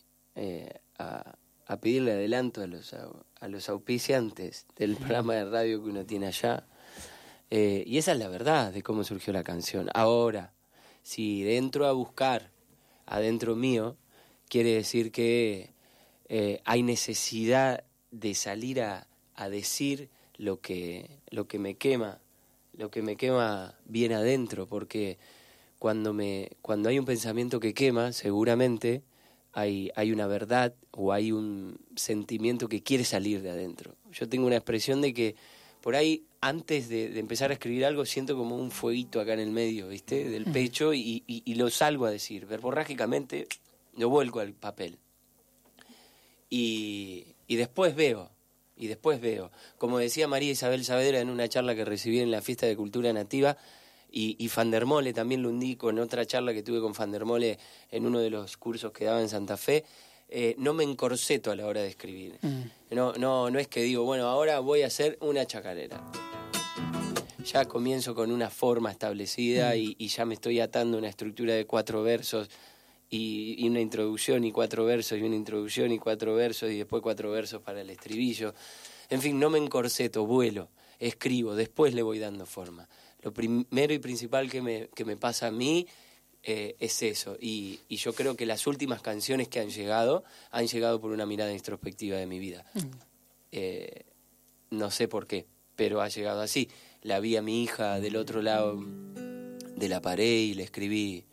a, 0.98 1.36
a, 1.68 1.78
pedirle 1.78 2.14
adelanto 2.14 2.62
a 2.62 2.68
los, 2.68 2.94
a, 2.94 3.48
los 3.48 3.70
auspiciantes 3.70 4.66
del 4.76 4.96
programa 4.96 5.36
de 5.36 5.46
radio 5.46 5.84
que 5.84 5.90
uno 5.90 6.06
tiene 6.06 6.28
allá. 6.28 6.66
y 7.50 7.98
esa 7.98 8.14
es 8.14 8.18
la 8.18 8.30
verdad 8.30 8.74
de 8.74 8.82
cómo 8.82 9.04
surgió 9.04 9.32
la 9.34 9.44
canción. 9.44 9.90
Ahora, 9.94 10.54
si 11.02 11.44
dentro 11.44 11.88
a 11.88 11.92
buscar 11.92 12.52
adentro 13.06 13.56
mío, 13.56 13.98
quiere 14.50 14.74
decir 14.74 15.12
que 15.12 15.72
eh, 16.30 16.62
hay 16.66 16.84
necesidad 16.84 17.84
de 18.12 18.36
salir 18.36 18.82
a, 18.82 19.08
decir 19.50 20.10
lo 20.38 20.62
que, 20.62 21.10
lo 21.30 21.48
que 21.48 21.60
me 21.60 21.76
quema 21.76 22.22
lo 22.78 22.90
que 22.90 23.02
me 23.02 23.16
quema 23.16 23.76
viene 23.86 24.16
adentro, 24.16 24.68
porque 24.68 25.18
cuando, 25.80 26.14
me, 26.14 26.50
cuando 26.62 26.90
hay 26.90 27.00
un 27.00 27.06
pensamiento 27.06 27.60
que 27.60 27.74
quema, 27.74 28.12
seguramente 28.12 29.04
hay, 29.52 29.92
hay 29.96 30.12
una 30.12 30.28
verdad 30.28 30.74
o 30.92 31.14
hay 31.14 31.32
un 31.32 31.78
sentimiento 31.96 32.68
que 32.68 32.82
quiere 32.82 33.04
salir 33.04 33.42
de 33.42 33.52
adentro. 33.52 33.96
Yo 34.12 34.28
tengo 34.28 34.48
una 34.48 34.56
expresión 34.56 35.02
de 35.02 35.14
que 35.14 35.36
por 35.82 35.96
ahí, 35.96 36.24
antes 36.40 36.88
de, 36.88 37.20
empezar 37.20 37.52
a 37.52 37.56
escribir 37.56 37.86
algo, 37.86 38.06
siento 38.06 38.38
como 38.38 38.56
un 38.56 38.72
fueguito 38.72 39.20
acá 39.20 39.34
en 39.34 39.42
el 39.42 39.52
medio, 39.52 39.90
¿viste? 39.90 40.30
Del 40.30 40.46
pecho 40.46 40.94
y, 40.94 41.24
y, 41.28 41.56
lo 41.56 41.70
salgo 41.70 42.06
a 42.06 42.12
decir. 42.12 42.46
Verborrágicamente 42.46 43.48
lo 43.98 44.10
vuelco 44.10 44.40
al 44.40 44.54
papel. 44.54 45.00
Y, 46.50 47.36
y 47.48 47.56
después 47.56 47.96
veo, 47.96 48.30
y 48.78 48.88
después 48.88 49.20
veo. 49.20 49.52
Como 49.78 50.00
decía 50.00 50.28
María 50.28 50.52
Isabel 50.52 50.86
Saavedra 50.86 51.20
en 51.20 51.30
una 51.30 51.48
charla 51.48 51.76
que 51.76 51.86
recibí 51.86 52.20
en 52.20 52.32
la 52.32 52.42
Fiesta 52.42 52.66
de 52.66 52.76
Cultura 52.76 53.12
Nativa, 53.14 53.58
y, 54.12 54.36
y 54.38 54.48
Fandermole 54.50 55.12
también 55.12 55.42
lo 55.42 55.50
indico 55.50 55.90
en 55.90 55.98
otra 55.98 56.26
charla 56.26 56.54
que 56.54 56.62
tuve 56.62 56.80
con 56.80 56.94
Fandermole 56.94 57.58
en 57.90 58.06
uno 58.06 58.20
de 58.20 58.30
los 58.30 58.58
cursos 58.58 58.92
que 58.92 59.06
daba 59.06 59.20
en 59.20 59.30
Santa 59.30 59.58
Fe, 59.58 59.84
eh, 60.36 60.56
no 60.58 60.74
me 60.74 60.84
encorseto 60.84 61.52
a 61.52 61.56
la 61.56 61.68
hora 61.68 61.82
de 61.82 61.90
escribir. 61.90 62.40
Mm. 62.42 62.96
No, 62.96 63.14
no, 63.14 63.52
no 63.52 63.60
es 63.60 63.68
que 63.68 63.84
digo, 63.84 64.04
bueno, 64.04 64.26
ahora 64.26 64.60
voy 64.60 64.82
a 64.82 64.88
hacer 64.88 65.16
una 65.22 65.46
chacarera. 65.46 66.04
Ya 67.46 67.66
comienzo 67.66 68.16
con 68.16 68.32
una 68.32 68.50
forma 68.50 68.90
establecida 68.90 69.72
mm. 69.76 69.96
y, 70.00 70.08
ya 70.08 70.26
me 70.26 70.34
estoy 70.34 70.60
atando 70.60 70.98
una 70.98 71.10
estructura 71.10 71.54
de 71.54 71.66
cuatro 71.66 72.02
versos 72.02 72.50
y, 73.14 73.56
y, 73.64 73.70
una 73.70 73.82
introducción 73.82 74.44
y 74.44 74.52
cuatro 74.52 74.86
versos 74.86 75.18
y 75.18 75.22
una 75.22 75.36
introducción 75.36 75.92
y 75.92 76.00
cuatro 76.00 76.36
versos 76.36 76.72
y 76.72 76.78
después 76.78 77.02
cuatro 77.04 77.32
versos 77.32 77.62
para 77.62 77.82
el 77.82 77.90
estribillo. 77.90 78.54
En 79.10 79.22
fin, 79.22 79.40
no 79.40 79.50
me 79.50 79.60
encorseto, 79.60 80.26
vuelo, 80.26 80.70
escribo, 81.00 81.56
después 81.56 81.94
le 81.94 82.02
voy 82.02 82.20
dando 82.20 82.46
forma 82.46 82.88
lo 83.24 83.34
primero 83.34 83.94
y 83.94 84.00
principal 84.00 84.50
que 84.50 84.62
me, 84.62 84.90
que 84.94 85.06
me 85.06 85.18
pasa 85.18 85.48
a 85.48 85.52
mí 85.52 85.88
eh, 86.44 86.76
es 86.80 87.02
eso. 87.02 87.38
Y, 87.40 87.80
y, 87.88 87.96
yo 87.96 88.14
creo 88.14 88.36
que 88.36 88.46
las 88.46 88.68
últimas 88.68 89.02
canciones 89.02 89.48
que 89.48 89.62
han 89.62 89.70
llegado 89.70 90.24
han 90.52 90.68
llegado 90.68 91.00
por 91.00 91.12
una 91.12 91.26
mirada 91.26 91.54
introspectiva 91.54 92.18
de 92.18 92.28
mi 92.28 92.40
vida. 92.40 92.66
Mm. 92.74 92.80
Eh, 93.54 94.06
no 94.72 94.92
sé 94.92 95.08
por 95.08 95.26
qué, 95.26 95.48
pero 95.76 96.02
ha 96.02 96.10
llegado 96.10 96.42
así. 96.42 96.70
La 97.02 97.20
vi 97.22 97.38
a 97.38 97.42
mi 97.42 97.64
hija 97.64 98.00
del 98.02 98.18
otro 98.18 98.42
lado 98.42 98.78
de 98.84 99.90
la 99.90 100.02
pared 100.02 100.40
y 100.40 100.54
le 100.54 100.64
escribí. 100.64 101.24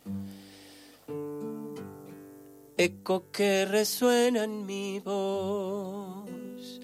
Eco 2.77 3.31
que 3.31 3.65
resuena 3.65 4.43
en 4.45 4.65
mi 4.65 4.99
voz, 4.99 6.79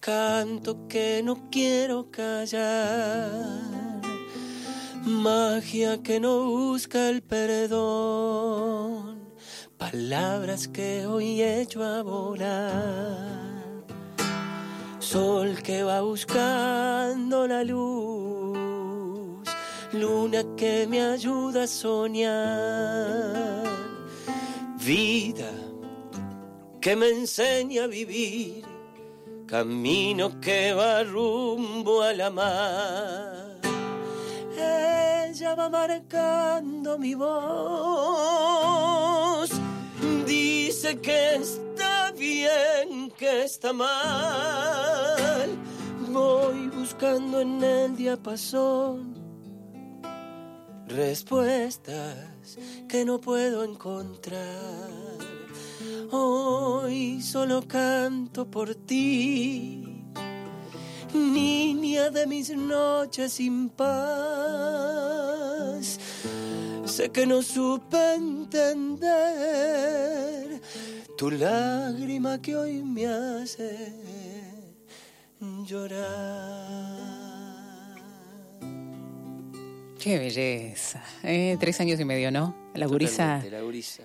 canto 0.00 0.88
que 0.88 1.22
no 1.24 1.48
quiero 1.50 2.10
callar. 2.10 3.72
Magia 5.04 6.02
que 6.02 6.20
no 6.20 6.44
busca 6.46 7.08
el 7.10 7.22
perdón, 7.22 9.18
palabras 9.76 10.68
que 10.68 11.06
hoy 11.06 11.40
he 11.42 11.62
hecho 11.62 11.82
a 11.82 12.02
volar, 12.02 13.84
sol 15.00 15.60
que 15.62 15.82
va 15.82 16.02
buscando 16.02 17.48
la 17.48 17.64
luz, 17.64 19.48
luna 19.92 20.44
que 20.56 20.86
me 20.88 21.02
ayuda 21.02 21.64
a 21.64 21.66
soñar, 21.66 23.64
vida 24.84 25.50
que 26.80 26.96
me 26.96 27.08
enseña 27.10 27.84
a 27.84 27.86
vivir, 27.86 28.64
camino 29.46 30.40
que 30.40 30.72
va 30.72 31.02
rumbo 31.04 32.02
a 32.02 32.12
la 32.12 32.30
mar 32.30 33.52
ella 35.32 35.54
va 35.54 35.68
marcando 35.70 36.98
mi 36.98 37.14
voz. 37.14 37.30
Dice 40.26 41.00
que 41.00 41.36
está 41.36 42.12
bien, 42.12 43.10
que 43.18 43.44
está 43.44 43.72
mal. 43.72 45.48
Voy 46.10 46.68
buscando 46.68 47.40
en 47.40 47.64
el 47.64 47.96
diapasón 47.96 49.14
respuestas 50.92 52.58
que 52.88 53.04
no 53.04 53.20
puedo 53.20 53.64
encontrar. 53.64 54.90
Hoy 56.10 57.20
solo 57.22 57.66
canto 57.66 58.50
por 58.50 58.74
ti 58.74 59.92
niña 61.14 62.10
de 62.10 62.26
mis 62.26 62.50
noches 62.50 63.32
sin 63.34 63.68
paz. 63.70 63.92
Sé 66.84 67.10
que 67.10 67.26
no 67.26 67.42
supe 67.42 68.14
entender 68.14 69.12
tu 71.16 71.30
lágrima 71.30 72.40
que 72.40 72.56
hoy 72.56 72.82
me 72.82 73.06
hace 73.06 73.92
llorar. 75.66 77.21
Qué 80.02 80.18
belleza. 80.18 81.00
Eh, 81.22 81.56
tres 81.60 81.80
años 81.80 82.00
y 82.00 82.04
medio, 82.04 82.32
¿no? 82.32 82.56
La 82.74 82.86
gurisa. 82.86 83.40
La 83.48 83.60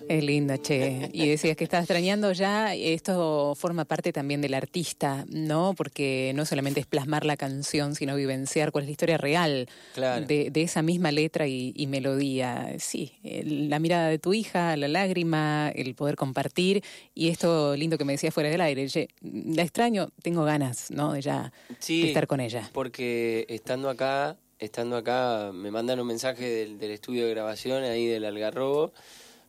Es 0.08 0.22
linda, 0.22 0.56
che. 0.56 1.10
Y 1.12 1.26
decías 1.26 1.56
que 1.56 1.64
estás 1.64 1.80
extrañando 1.80 2.30
ya. 2.30 2.72
Esto 2.72 3.56
forma 3.56 3.84
parte 3.84 4.12
también 4.12 4.40
del 4.40 4.54
artista, 4.54 5.24
¿no? 5.28 5.74
Porque 5.76 6.30
no 6.36 6.44
solamente 6.44 6.78
es 6.78 6.86
plasmar 6.86 7.26
la 7.26 7.36
canción, 7.36 7.96
sino 7.96 8.14
vivenciar 8.14 8.70
cuál 8.70 8.84
es 8.84 8.88
la 8.88 8.92
historia 8.92 9.18
real 9.18 9.68
de, 9.96 10.52
esa 10.54 10.82
misma 10.82 11.10
letra 11.10 11.48
y, 11.48 11.86
melodía. 11.88 12.76
Sí, 12.78 13.18
la 13.24 13.80
mirada 13.80 14.06
de 14.06 14.20
tu 14.20 14.32
hija, 14.34 14.76
la 14.76 14.86
lágrima, 14.86 15.72
el 15.74 15.96
poder 15.96 16.14
compartir. 16.14 16.84
Y 17.12 17.26
esto 17.26 17.74
lindo 17.74 17.98
que 17.98 18.04
me 18.04 18.12
decías 18.12 18.32
fuera 18.32 18.50
del 18.50 18.60
aire. 18.60 18.86
la 19.20 19.62
extraño, 19.62 20.10
tengo 20.22 20.44
ganas, 20.44 20.92
¿no? 20.92 21.14
De 21.14 21.22
ya 21.22 21.52
estar 21.88 22.28
con 22.28 22.38
ella. 22.38 22.70
Porque 22.72 23.46
estando 23.48 23.90
acá 23.90 24.36
estando 24.58 24.96
acá, 24.96 25.50
me 25.52 25.70
mandan 25.70 26.00
un 26.00 26.06
mensaje 26.06 26.66
del, 26.66 26.90
estudio 26.90 27.24
de 27.24 27.30
grabación 27.30 27.84
ahí 27.84 28.06
del 28.06 28.24
Algarrobo 28.24 28.92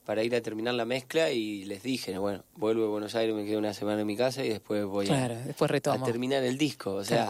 para 0.05 0.23
ir 0.23 0.35
a 0.35 0.41
terminar 0.41 0.73
la 0.73 0.85
mezcla 0.85 1.31
y 1.31 1.65
les 1.65 1.83
dije, 1.83 2.17
bueno, 2.17 2.43
vuelvo 2.55 2.85
a 2.85 2.87
Buenos 2.89 3.15
Aires, 3.15 3.35
me 3.35 3.45
quedo 3.45 3.59
una 3.59 3.73
semana 3.73 4.01
en 4.01 4.07
mi 4.07 4.15
casa 4.15 4.43
y 4.43 4.49
después 4.49 4.85
voy 4.85 5.09
a, 5.09 5.29
después 5.29 5.71
a 5.71 6.03
terminar 6.03 6.43
el 6.43 6.57
disco. 6.57 6.95
O 6.95 7.03
sea, 7.03 7.29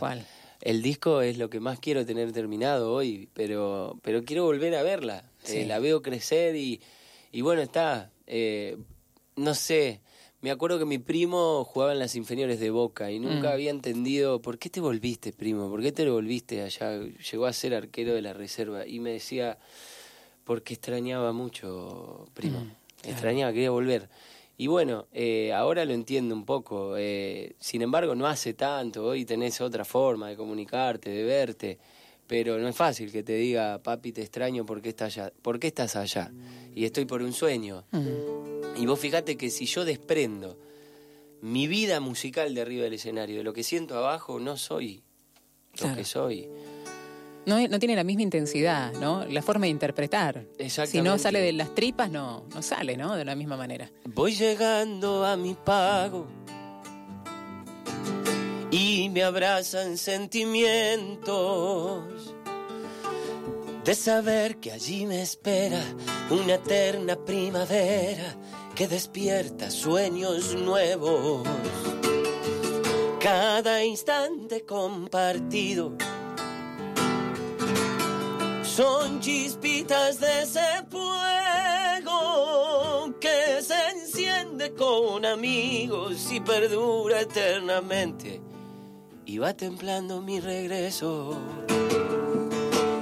el 0.61 0.81
disco 0.81 1.21
es 1.21 1.37
lo 1.37 1.49
que 1.49 1.59
más 1.59 1.79
quiero 1.79 2.05
tener 2.05 2.31
terminado 2.31 2.93
hoy, 2.93 3.29
pero, 3.33 3.97
pero 4.01 4.23
quiero 4.23 4.45
volver 4.45 4.75
a 4.75 4.83
verla. 4.83 5.23
Eh, 5.47 5.65
la 5.65 5.79
veo 5.79 6.01
crecer 6.01 6.55
y, 6.55 6.81
y 7.31 7.41
bueno, 7.41 7.61
está, 7.61 8.11
eh, 8.27 8.77
no 9.35 9.55
sé, 9.55 10.01
me 10.41 10.51
acuerdo 10.51 10.79
que 10.79 10.85
mi 10.85 10.97
primo 10.97 11.65
jugaba 11.65 11.91
en 11.91 11.99
las 11.99 12.15
inferiores 12.15 12.59
de 12.59 12.69
Boca 12.69 13.11
y 13.11 13.19
nunca 13.19 13.49
mm. 13.49 13.53
había 13.53 13.71
entendido 13.71 14.41
por 14.41 14.57
qué 14.57 14.69
te 14.69 14.79
volviste, 14.79 15.33
primo, 15.33 15.69
por 15.69 15.81
qué 15.81 15.91
te 15.91 16.09
volviste 16.09 16.61
allá. 16.61 16.99
Llegó 16.99 17.45
a 17.45 17.53
ser 17.53 17.73
arquero 17.75 18.13
de 18.13 18.21
la 18.21 18.33
reserva 18.33 18.87
y 18.87 18.99
me 18.99 19.11
decía, 19.11 19.57
porque 20.45 20.73
extrañaba 20.73 21.33
mucho, 21.33 22.27
primo. 22.33 22.59
Mm, 22.59 23.09
extrañaba, 23.09 23.51
quería 23.51 23.71
volver. 23.71 24.09
Y 24.57 24.67
bueno, 24.67 25.07
eh, 25.13 25.53
ahora 25.53 25.85
lo 25.85 25.93
entiendo 25.93 26.35
un 26.35 26.45
poco. 26.45 26.95
Eh, 26.97 27.55
sin 27.59 27.81
embargo, 27.81 28.15
no 28.15 28.27
hace 28.27 28.53
tanto. 28.53 29.05
Hoy 29.05 29.23
tenés 29.25 29.61
otra 29.61 29.85
forma 29.85 30.29
de 30.29 30.35
comunicarte, 30.35 31.09
de 31.09 31.23
verte. 31.23 31.79
Pero 32.29 32.59
no 32.59 32.67
es 32.67 32.75
fácil 32.75 33.11
que 33.11 33.23
te 33.23 33.33
diga, 33.33 33.81
papi, 33.81 34.11
te 34.11 34.21
extraño 34.21 34.63
porque 34.63 34.89
estás 34.89 35.17
allá. 35.17 35.33
¿Por 35.41 35.59
qué 35.59 35.65
estás 35.65 35.95
allá? 35.95 36.31
Y 36.75 36.85
estoy 36.85 37.05
por 37.05 37.23
un 37.23 37.33
sueño. 37.33 37.85
Mm. 37.89 38.77
Y 38.79 38.85
vos 38.85 38.99
fíjate 38.99 39.35
que 39.35 39.49
si 39.49 39.65
yo 39.65 39.83
desprendo 39.83 40.55
mi 41.41 41.65
vida 41.65 41.99
musical 41.99 42.53
de 42.53 42.61
arriba 42.61 42.83
del 42.83 42.93
escenario, 42.93 43.39
de 43.39 43.43
lo 43.43 43.51
que 43.51 43.63
siento 43.63 43.97
abajo, 43.97 44.39
no 44.39 44.57
soy 44.57 45.01
lo 45.81 45.95
que 45.95 46.05
soy. 46.05 46.47
No, 47.47 47.67
no, 47.67 47.79
tiene 47.79 47.95
la 47.95 48.03
misma 48.03 48.21
intensidad, 48.21 48.93
¿no? 48.93 49.25
La 49.25 49.41
forma 49.41 49.65
de 49.65 49.71
interpretar. 49.71 50.45
Si 50.85 51.01
no 51.01 51.17
sale 51.17 51.39
de 51.41 51.53
las 51.53 51.73
tripas, 51.73 52.11
no, 52.11 52.45
no 52.53 52.61
sale, 52.61 52.95
¿no? 52.95 53.15
De 53.15 53.25
la 53.25 53.33
misma 53.33 53.57
manera. 53.57 53.89
Voy 54.05 54.35
llegando 54.35 55.25
a 55.25 55.35
mi 55.35 55.55
pago 55.55 56.27
y 58.71 59.09
me 59.09 59.23
abrazan 59.23 59.97
sentimientos 59.97 62.35
de 63.83 63.95
saber 63.95 64.57
que 64.57 64.71
allí 64.71 65.07
me 65.07 65.23
espera 65.23 65.81
una 66.29 66.53
eterna 66.55 67.15
primavera 67.15 68.35
que 68.75 68.87
despierta 68.87 69.71
sueños 69.71 70.53
nuevos. 70.53 71.47
Cada 73.19 73.83
instante 73.83 74.63
compartido 74.65 75.93
son 78.63 79.19
chispitas 79.19 80.19
de 80.19 80.43
ese 80.43 80.85
fuego 80.89 81.09
que 83.19 83.61
se 83.61 83.89
enciende 83.89 84.75
con 84.75 85.25
amigos 85.25 86.31
y 86.31 86.39
perdura 86.39 87.21
eternamente 87.21 88.48
y 89.29 89.37
va 89.37 89.53
templando 89.53 90.23
mi 90.23 90.39
regreso. 90.39 91.37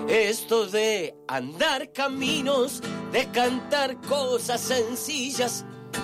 Esto 0.10 0.68
de 0.68 1.16
andar 1.26 1.94
caminos, 1.94 2.82
de 3.14 3.32
cantar 3.32 4.02
cosas 4.02 4.60
sencillas, 4.60 5.64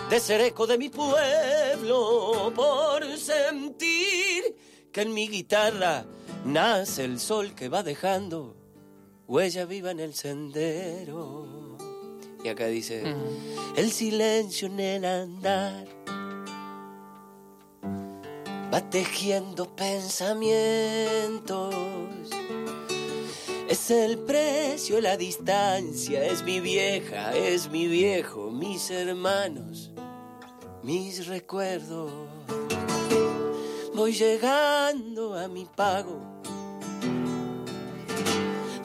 de 0.10 0.20
ser 0.22 0.39
eco 0.39 0.65
de 0.65 0.77
mi 0.77 0.88
pueblo, 0.88 2.53
por 2.56 3.06
sentir 3.18 4.56
que 4.94 5.01
en 5.01 5.13
mi 5.13 5.27
guitarra 5.27 6.06
nace 6.46 7.03
el 7.03 7.20
sol 7.20 7.53
que 7.53 7.68
va 7.68 7.84
dejando 7.84 8.56
huella 9.27 9.65
viva 9.65 9.92
en 9.92 10.00
el 10.00 10.13
sendero. 10.13 11.77
Y 12.46 12.48
acá 12.48 12.68
dice, 12.68 13.13
el 13.75 13.92
silencio 13.92 14.68
en 14.70 14.80
el 14.80 15.03
andar 15.03 15.86
va 18.74 18.82
tejiendo 18.89 19.75
pensamientos. 19.75 21.75
Es 23.70 23.92
el 23.92 24.18
precio, 24.20 25.00
la 25.00 25.15
distancia, 25.15 26.25
es 26.25 26.44
mi 26.44 26.60
vieja, 26.60 27.34
es 27.36 27.70
mi 27.70 27.88
viejo, 27.88 28.50
mis 28.50 28.89
hermanos, 28.89 29.92
mis 30.82 31.27
recuerdos. 31.27 32.12
Voy 33.94 34.13
llegando 34.13 35.38
a 35.38 35.48
mi 35.48 35.65
pago. 35.65 36.20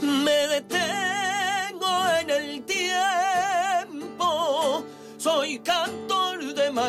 Me 0.03 0.49
detengo 0.49 1.89
en 2.21 2.29
el 2.31 2.63
tiempo. 2.65 4.85
Soy 5.17 5.61
cantor 5.61 6.09
de 6.09 6.18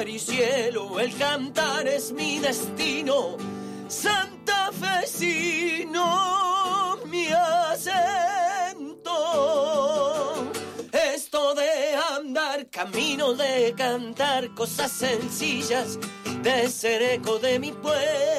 y 0.07 0.19
cielo. 0.19 0.99
El 0.99 1.15
cantar 1.17 1.87
es 1.87 2.11
mi 2.13 2.39
destino. 2.39 3.35
Santa 3.87 4.71
Fecino, 4.71 6.05
mi 7.07 7.27
acento. 7.27 7.97
Esto 10.91 11.53
de 11.55 11.95
andar 12.15 12.69
camino, 12.69 13.33
de 13.33 13.73
cantar 13.75 14.53
cosas 14.53 14.91
sencillas 14.91 15.99
de 16.43 16.69
ser 16.69 17.01
eco 17.01 17.39
de 17.39 17.59
mi 17.59 17.71
pueblo. 17.71 18.38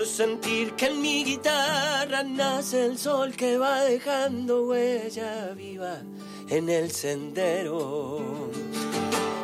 Por 0.00 0.08
sentir 0.08 0.72
que 0.76 0.86
en 0.86 1.02
mi 1.02 1.24
guitarra 1.24 2.22
nace 2.22 2.86
el 2.86 2.96
sol 2.96 3.36
que 3.36 3.58
va 3.58 3.82
dejando 3.82 4.64
huella 4.64 5.52
viva 5.54 6.00
en 6.48 6.70
el 6.70 6.90
sendero. 6.90 8.50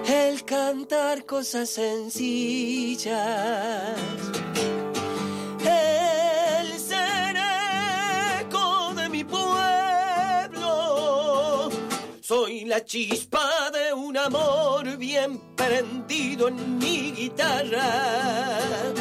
El 0.08 0.44
cantar 0.46 1.26
cosas 1.26 1.68
sencillas. 1.68 3.18
El 5.60 6.78
ser 6.78 7.36
eco 8.40 8.94
de 8.94 9.10
mi 9.10 9.24
pueblo. 9.24 10.70
Soy 12.22 12.64
la 12.64 12.82
chispa 12.82 13.70
de 13.72 13.92
un 13.92 14.16
amor 14.16 14.96
bien 14.96 15.38
prendido 15.54 16.48
en 16.48 16.78
mi 16.78 17.12
guitarra. 17.12 18.94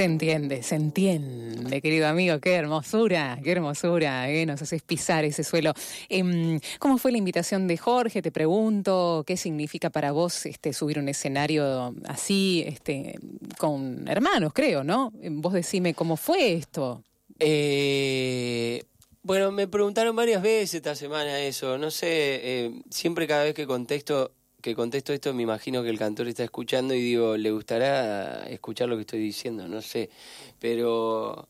Se 0.00 0.04
entiende, 0.04 0.62
se 0.62 0.76
entiende, 0.76 1.82
querido 1.82 2.08
amigo. 2.08 2.40
Qué 2.40 2.54
hermosura, 2.54 3.38
qué 3.44 3.52
hermosura. 3.52 4.30
¿eh? 4.30 4.46
Nos 4.46 4.62
haces 4.62 4.80
pisar 4.80 5.26
ese 5.26 5.44
suelo. 5.44 5.74
Em, 6.08 6.58
¿Cómo 6.78 6.96
fue 6.96 7.12
la 7.12 7.18
invitación 7.18 7.68
de 7.68 7.76
Jorge? 7.76 8.22
Te 8.22 8.32
pregunto, 8.32 9.24
¿qué 9.26 9.36
significa 9.36 9.90
para 9.90 10.12
vos 10.12 10.46
este, 10.46 10.72
subir 10.72 10.98
un 10.98 11.10
escenario 11.10 11.94
así, 12.08 12.64
este, 12.66 13.18
con 13.58 14.08
hermanos, 14.08 14.54
creo, 14.54 14.84
¿no? 14.84 15.12
Em, 15.20 15.42
Vos 15.42 15.52
decime 15.52 15.92
cómo 15.92 16.16
fue 16.16 16.54
esto. 16.54 17.04
Eh, 17.38 18.82
bueno, 19.22 19.52
me 19.52 19.68
preguntaron 19.68 20.16
varias 20.16 20.40
veces 20.40 20.76
esta 20.76 20.94
semana 20.94 21.40
eso. 21.40 21.76
No 21.76 21.90
sé, 21.90 22.06
eh, 22.08 22.82
siempre 22.88 23.26
cada 23.26 23.44
vez 23.44 23.52
que 23.52 23.66
contesto, 23.66 24.32
que 24.60 24.74
contesto 24.74 25.12
esto 25.12 25.32
me 25.34 25.42
imagino 25.42 25.82
que 25.82 25.90
el 25.90 25.98
cantor 25.98 26.28
está 26.28 26.44
escuchando 26.44 26.94
y 26.94 27.00
digo, 27.00 27.36
¿le 27.36 27.50
gustará 27.50 28.46
escuchar 28.48 28.88
lo 28.88 28.96
que 28.96 29.02
estoy 29.02 29.20
diciendo? 29.20 29.66
No 29.68 29.80
sé. 29.82 30.10
Pero 30.58 31.48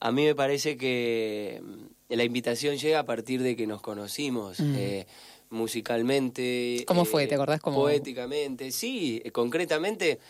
a 0.00 0.12
mí 0.12 0.24
me 0.24 0.34
parece 0.34 0.76
que 0.76 1.60
mm, 1.62 2.14
la 2.14 2.24
invitación 2.24 2.76
llega 2.76 2.98
a 3.00 3.04
partir 3.06 3.42
de 3.42 3.56
que 3.56 3.66
nos 3.66 3.80
conocimos. 3.80 4.60
Mm. 4.60 4.74
eh, 4.76 5.06
musicalmente. 5.52 6.84
¿Cómo 6.86 7.04
fue? 7.04 7.24
eh, 7.24 7.26
¿Te 7.26 7.34
acordás 7.34 7.60
cómo- 7.60 7.78
Poéticamente, 7.78 8.70
sí, 8.70 9.20
eh, 9.24 9.32
concretamente. 9.32 10.20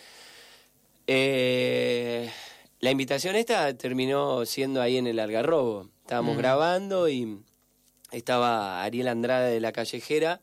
Eh, 1.07 2.31
la 2.81 2.91
invitación 2.91 3.37
esta 3.37 3.77
terminó 3.77 4.47
siendo 4.47 4.81
ahí 4.81 4.97
en 4.97 5.07
el 5.07 5.19
Algarrobo. 5.19 5.89
Estábamos 6.03 6.37
Mm. 6.37 6.39
grabando 6.39 7.09
y 7.09 7.39
estaba 8.13 8.83
Ariel 8.83 9.09
Andrade 9.09 9.53
de 9.53 9.61
La 9.61 9.73
Callejera, 9.73 10.41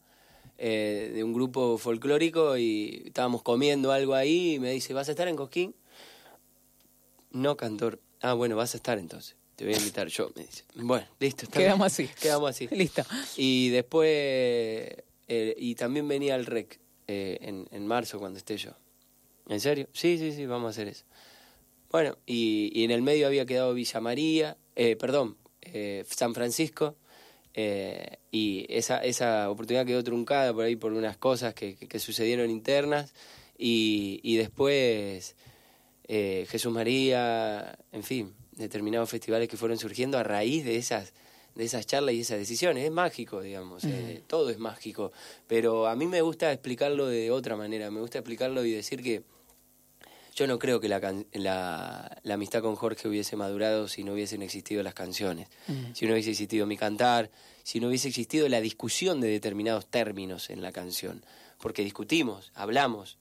eh, 0.57 1.11
de 1.13 1.23
un 1.23 1.33
grupo 1.33 1.77
folclórico, 1.77 2.57
y 2.57 3.03
estábamos 3.05 3.41
comiendo 3.43 3.91
algo 3.91 4.13
ahí 4.15 4.55
y 4.55 4.59
me 4.59 4.71
dice, 4.71 4.93
¿vas 4.93 5.07
a 5.07 5.11
estar 5.11 5.27
en 5.27 5.35
Cosquín? 5.35 5.75
No, 7.31 7.57
cantor. 7.57 7.99
Ah, 8.21 8.33
bueno, 8.33 8.55
vas 8.55 8.73
a 8.73 8.77
estar 8.77 8.97
entonces. 8.97 9.35
Te 9.55 9.65
voy 9.65 9.73
a 9.73 9.77
invitar 9.77 10.07
yo, 10.07 10.31
me 10.35 10.43
dice. 10.43 10.63
Bueno, 10.75 11.07
listo. 11.19 11.45
está 11.45 11.59
bien. 11.59 11.69
Quedamos 11.69 11.87
así. 11.87 12.09
Quedamos 12.21 12.49
así. 12.49 12.67
Listo. 12.71 13.03
Y 13.37 13.69
después, 13.69 14.07
eh, 15.27 15.55
y 15.57 15.75
también 15.75 16.07
venía 16.07 16.35
el 16.35 16.45
REC 16.45 16.79
eh, 17.07 17.39
en, 17.41 17.67
en 17.71 17.87
marzo 17.87 18.19
cuando 18.19 18.37
esté 18.37 18.57
yo. 18.57 18.71
¿En 19.49 19.59
serio? 19.59 19.87
Sí, 19.93 20.17
sí, 20.17 20.31
sí, 20.31 20.45
vamos 20.45 20.67
a 20.67 20.69
hacer 20.69 20.87
eso. 20.87 21.05
Bueno, 21.89 22.17
y, 22.25 22.69
y 22.73 22.83
en 22.83 22.91
el 22.91 23.01
medio 23.01 23.27
había 23.27 23.45
quedado 23.45 23.73
Villa 23.73 23.99
María, 24.01 24.57
eh, 24.75 24.95
perdón, 24.95 25.37
eh, 25.61 26.03
San 26.07 26.33
Francisco, 26.33 26.95
eh, 27.57 28.17
y 28.31 28.65
esa, 28.69 28.99
esa 29.03 29.49
oportunidad 29.49 29.85
quedó 29.85 30.03
truncada 30.03 30.53
por 30.53 30.63
ahí 30.63 30.75
por 30.75 30.93
unas 30.93 31.17
cosas 31.17 31.53
que, 31.55 31.75
que- 31.75 31.87
que 31.87 31.99
sucedieron 31.99 32.49
internas, 32.49 33.13
y, 33.57 34.19
y 34.23 34.37
después 34.37 35.35
eh, 36.07 36.45
Jesús 36.49 36.71
María, 36.71 37.77
en 37.91 38.03
fin, 38.03 38.33
determinados 38.51 39.09
festivales 39.09 39.49
que 39.49 39.57
fueron 39.57 39.77
surgiendo 39.77 40.17
a 40.17 40.23
raíz 40.23 40.63
de 40.63 40.77
esas 40.77 41.13
de 41.55 41.63
esas 41.65 41.87
charlas 41.87 42.13
y 42.13 42.19
esas 42.19 42.37
decisiones. 42.37 42.85
Es 42.85 42.91
mágico, 42.91 43.41
digamos, 43.41 43.83
eh, 43.85 44.21
todo 44.27 44.51
es 44.51 44.59
mágico, 44.59 45.11
pero 45.47 45.87
a 45.87 45.95
mí 45.95 46.05
me 46.05 46.21
gusta 46.21 46.51
explicarlo 46.53 47.07
de 47.07 47.31
otra 47.31 47.55
manera, 47.55 47.89
me 47.89 47.99
gusta 47.99 48.19
explicarlo 48.19 48.63
y 48.63 48.71
decir 48.71 49.01
que 49.01 49.23
yo 50.37 50.45
no 50.45 50.59
creo 50.59 50.79
que 50.79 50.87
la, 50.87 50.99
la, 51.33 52.17
la 52.21 52.33
amistad 52.35 52.61
con 52.61 52.75
Jorge 52.75 53.07
hubiese 53.07 53.35
madurado 53.35 53.87
si 53.87 54.03
no 54.03 54.13
hubiesen 54.13 54.41
existido 54.43 54.83
las 54.83 54.93
canciones, 54.93 55.47
si 55.93 56.05
no 56.05 56.13
hubiese 56.13 56.29
existido 56.29 56.65
mi 56.67 56.77
cantar, 56.77 57.31
si 57.63 57.79
no 57.79 57.87
hubiese 57.87 58.07
existido 58.09 58.47
la 58.47 58.61
discusión 58.61 59.19
de 59.19 59.29
determinados 59.29 59.87
términos 59.87 60.49
en 60.51 60.61
la 60.61 60.71
canción. 60.71 61.23
Porque 61.59 61.83
discutimos, 61.83 62.51
hablamos. 62.53 63.17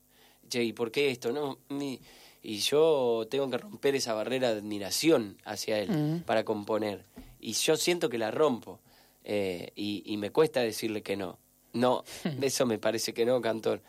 Che, 0.51 0.63
¿y 0.63 0.73
por 0.75 0.91
qué 0.93 1.11
esto? 1.11 1.33
No, 1.33 1.59
mi- 1.71 2.01
y 2.43 2.59
yo 2.59 3.27
tengo 3.31 3.49
que 3.51 3.59
romper 3.59 3.95
esa 3.97 4.13
barrera 4.13 4.53
de 4.53 4.59
admiración 4.61 5.39
hacia 5.45 5.79
él 5.81 5.91
Mm. 5.91 6.21
para 6.25 6.45
componer. 6.45 7.05
Y 7.41 7.55
yo 7.55 7.77
siento 7.77 8.09
que 8.11 8.19
la 8.19 8.31
rompo. 8.31 8.81
eh, 9.29 9.73
y, 9.75 10.03
y 10.07 10.19
me 10.19 10.31
cuesta 10.31 10.61
decirle 10.61 11.03
que 11.03 11.17
no. 11.17 11.39
No, 11.73 12.05
eso 12.43 12.65
me 12.67 12.79
parece 12.79 13.13
que 13.13 13.25
no, 13.25 13.41
cantor. 13.41 13.81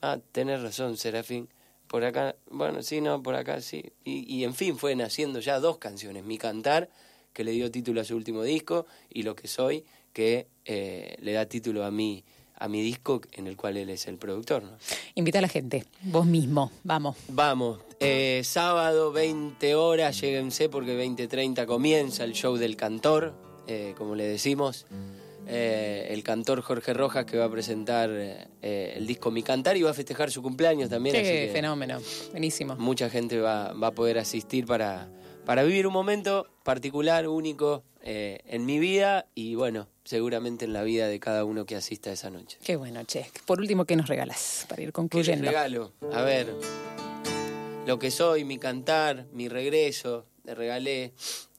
Ah, 0.00 0.18
tenés 0.32 0.62
razón, 0.62 0.96
Serafín. 0.96 1.48
Por 1.88 2.04
acá, 2.04 2.36
bueno, 2.50 2.82
sí, 2.82 3.00
no, 3.00 3.22
por 3.22 3.34
acá 3.34 3.60
sí. 3.60 3.82
Y, 4.04 4.32
y 4.32 4.44
en 4.44 4.54
fin, 4.54 4.76
fue 4.76 4.94
naciendo 4.94 5.40
ya 5.40 5.58
dos 5.58 5.78
canciones. 5.78 6.24
Mi 6.24 6.38
cantar, 6.38 6.90
que 7.32 7.44
le 7.44 7.52
dio 7.52 7.70
título 7.70 8.00
a 8.00 8.04
su 8.04 8.14
último 8.14 8.42
disco, 8.42 8.86
y 9.08 9.22
Lo 9.22 9.34
que 9.34 9.48
soy, 9.48 9.84
que 10.12 10.48
eh, 10.64 11.16
le 11.20 11.32
da 11.32 11.46
título 11.46 11.84
a 11.84 11.90
mi, 11.90 12.24
a 12.56 12.68
mi 12.68 12.82
disco, 12.82 13.20
en 13.32 13.46
el 13.46 13.56
cual 13.56 13.76
él 13.76 13.88
es 13.90 14.06
el 14.06 14.16
productor. 14.16 14.64
¿no? 14.64 14.72
Invita 15.14 15.38
a 15.38 15.42
la 15.42 15.48
gente, 15.48 15.84
vos 16.02 16.26
mismo, 16.26 16.72
vamos. 16.84 17.16
Vamos, 17.28 17.80
eh, 18.00 18.42
sábado 18.44 19.12
20 19.12 19.74
horas, 19.74 20.20
lléguense 20.20 20.68
porque 20.68 20.98
20.30 20.98 21.66
comienza 21.66 22.24
el 22.24 22.32
show 22.32 22.56
del 22.56 22.76
cantor, 22.76 23.34
eh, 23.66 23.94
como 23.96 24.14
le 24.14 24.24
decimos. 24.24 24.86
Eh, 25.50 26.08
el 26.10 26.22
cantor 26.22 26.60
Jorge 26.60 26.92
Rojas 26.92 27.24
que 27.24 27.38
va 27.38 27.46
a 27.46 27.50
presentar 27.50 28.10
eh, 28.12 28.92
el 28.96 29.06
disco 29.06 29.30
Mi 29.30 29.42
Cantar 29.42 29.76
y 29.78 29.82
va 29.82 29.90
a 29.90 29.94
festejar 29.94 30.30
su 30.30 30.42
cumpleaños 30.42 30.90
también. 30.90 31.16
así 31.16 31.24
Qué 31.24 31.46
que 31.46 31.52
fenómeno, 31.52 31.98
buenísimo. 32.32 32.76
mucha 32.76 33.08
gente 33.08 33.40
va, 33.40 33.72
va 33.72 33.86
a 33.88 33.92
poder 33.92 34.18
asistir 34.18 34.66
para, 34.66 35.08
para 35.46 35.62
vivir 35.64 35.86
un 35.86 35.94
momento 35.94 36.46
particular, 36.64 37.26
único 37.28 37.82
eh, 38.02 38.40
en 38.46 38.66
mi 38.66 38.78
vida 38.78 39.26
y 39.34 39.54
bueno, 39.54 39.88
seguramente 40.04 40.66
en 40.66 40.74
la 40.74 40.82
vida 40.82 41.08
de 41.08 41.18
cada 41.18 41.44
uno 41.46 41.64
que 41.64 41.76
asista 41.76 42.12
esa 42.12 42.28
noche. 42.28 42.58
Qué 42.62 42.76
bueno, 42.76 43.02
che. 43.04 43.26
Por 43.46 43.58
último, 43.58 43.86
¿qué 43.86 43.96
nos 43.96 44.06
regalas 44.08 44.66
para 44.68 44.82
ir 44.82 44.88
¿Qué 44.88 44.92
concluyendo? 44.92 45.46
regalo? 45.46 45.92
A 46.12 46.22
ver, 46.22 46.54
lo 47.86 47.98
que 47.98 48.10
soy, 48.10 48.44
mi 48.44 48.58
cantar, 48.58 49.24
mi 49.32 49.48
regreso, 49.48 50.26
le 50.44 50.54
regalé. 50.54 51.12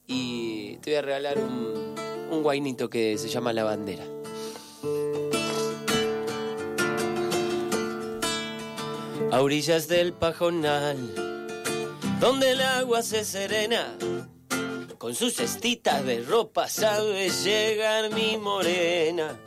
Y 0.06 0.78
te 0.78 0.92
voy 0.92 0.98
a 0.98 1.02
regalar 1.04 1.38
un, 1.40 1.96
un 2.32 2.44
guainito 2.44 2.90
que 2.90 3.18
se 3.18 3.30
llama 3.30 3.54
La 3.54 3.64
Bandera. 3.64 4.04
A 9.32 9.42
orillas 9.42 9.88
del 9.88 10.14
pajonal, 10.14 10.98
donde 12.20 12.52
el 12.52 12.62
agua 12.62 13.04
se 13.04 13.24
serena, 13.24 13.96
con 14.98 15.16
sus 15.16 15.36
cestitas 15.36 16.04
de 16.06 16.22
ropa 16.22 16.68
sabe 16.68 17.30
llegar 17.30 18.12
mi 18.14 18.38
morena. 18.38 19.40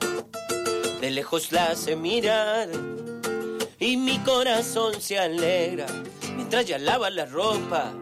De 1.00 1.10
lejos 1.10 1.50
la 1.50 1.70
hace 1.70 1.96
mirar 1.96 2.68
y 3.78 3.96
mi 3.96 4.18
corazón 4.20 5.00
se 5.00 5.18
alegra 5.18 5.86
mientras 6.36 6.64
ya 6.66 6.78
lava 6.78 7.10
la 7.10 7.26
ropa. 7.26 7.92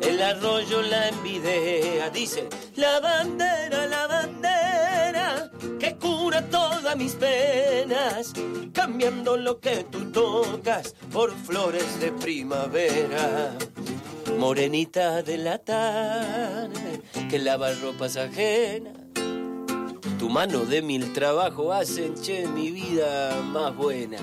El 0.00 0.22
arroyo 0.22 0.82
la 0.82 1.08
envidia, 1.08 2.10
dice 2.10 2.48
la 2.76 3.00
bandera, 3.00 3.86
la 3.86 4.06
bandera 4.06 5.50
que 5.78 5.96
cura 5.96 6.42
todas 6.48 6.96
mis 6.96 7.14
penas, 7.14 8.32
cambiando 8.72 9.36
lo 9.36 9.60
que 9.60 9.84
tú 9.90 10.10
tocas 10.10 10.94
por 11.12 11.32
flores 11.32 12.00
de 12.00 12.12
primavera. 12.12 13.56
Morenita 14.38 15.22
de 15.22 15.38
la 15.38 15.58
tarde 15.58 17.02
que 17.28 17.38
lava 17.38 17.72
ropas 17.74 18.16
ajenas 18.16 19.00
tu 20.20 20.28
mano 20.28 20.66
de 20.66 20.82
mil 20.82 21.14
trabajo 21.14 21.72
hacen, 21.72 22.14
che, 22.14 22.46
mi 22.46 22.70
vida 22.70 23.40
más 23.42 23.74
buena. 23.74 24.18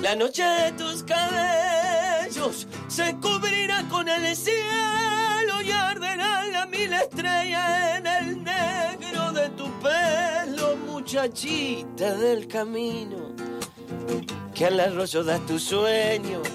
La 0.00 0.16
noche 0.16 0.42
de 0.42 0.72
tus 0.72 1.02
cabellos 1.02 2.66
se 2.88 3.14
cubrirá 3.16 3.55
con 3.90 4.08
el 4.08 4.36
cielo 4.36 5.62
y 5.64 5.70
arderán 5.70 6.52
las 6.52 6.68
mil 6.68 6.92
estrellas 6.92 7.98
en 7.98 8.06
el 8.06 8.44
negro 8.44 9.32
de 9.32 9.48
tu 9.50 9.70
pelo, 9.80 10.76
muchachita 10.86 12.14
del 12.14 12.46
camino, 12.46 13.34
que 14.54 14.66
al 14.66 14.80
arroyo 14.80 15.24
das 15.24 15.44
tus 15.46 15.62
sueños 15.62 16.48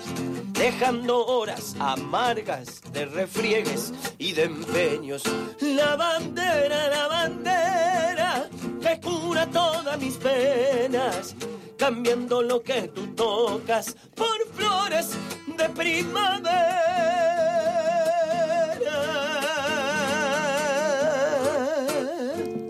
dejando 0.61 1.25
horas 1.25 1.75
amargas 1.79 2.81
de 2.93 3.05
refriegues 3.05 3.91
y 4.19 4.33
de 4.33 4.43
empeños. 4.43 5.23
La 5.59 5.95
bandera, 5.95 6.87
la 6.87 7.07
bandera 7.07 8.49
que 8.79 8.99
cura 8.99 9.49
todas 9.49 9.99
mis 9.99 10.17
penas, 10.17 11.35
cambiando 11.77 12.43
lo 12.43 12.61
que 12.61 12.89
tú 12.89 13.07
tocas 13.15 13.95
por 14.15 14.47
flores 14.53 15.17
de 15.61 15.69
primavera. 15.69 16.67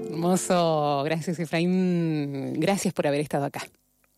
Hermoso, 0.10 1.04
gracias 1.04 1.40
Efraín, 1.40 2.60
gracias 2.60 2.94
por 2.94 3.08
haber 3.08 3.22
estado 3.22 3.46
acá. 3.46 3.62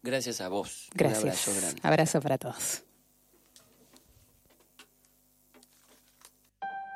Gracias 0.02 0.42
a 0.42 0.50
vos. 0.50 0.90
Gracias. 0.94 1.24
Un 1.24 1.30
abrazo 1.30 1.62
grande. 1.62 1.82
Abrazo 1.84 2.22
para 2.22 2.38
todos. 2.38 2.84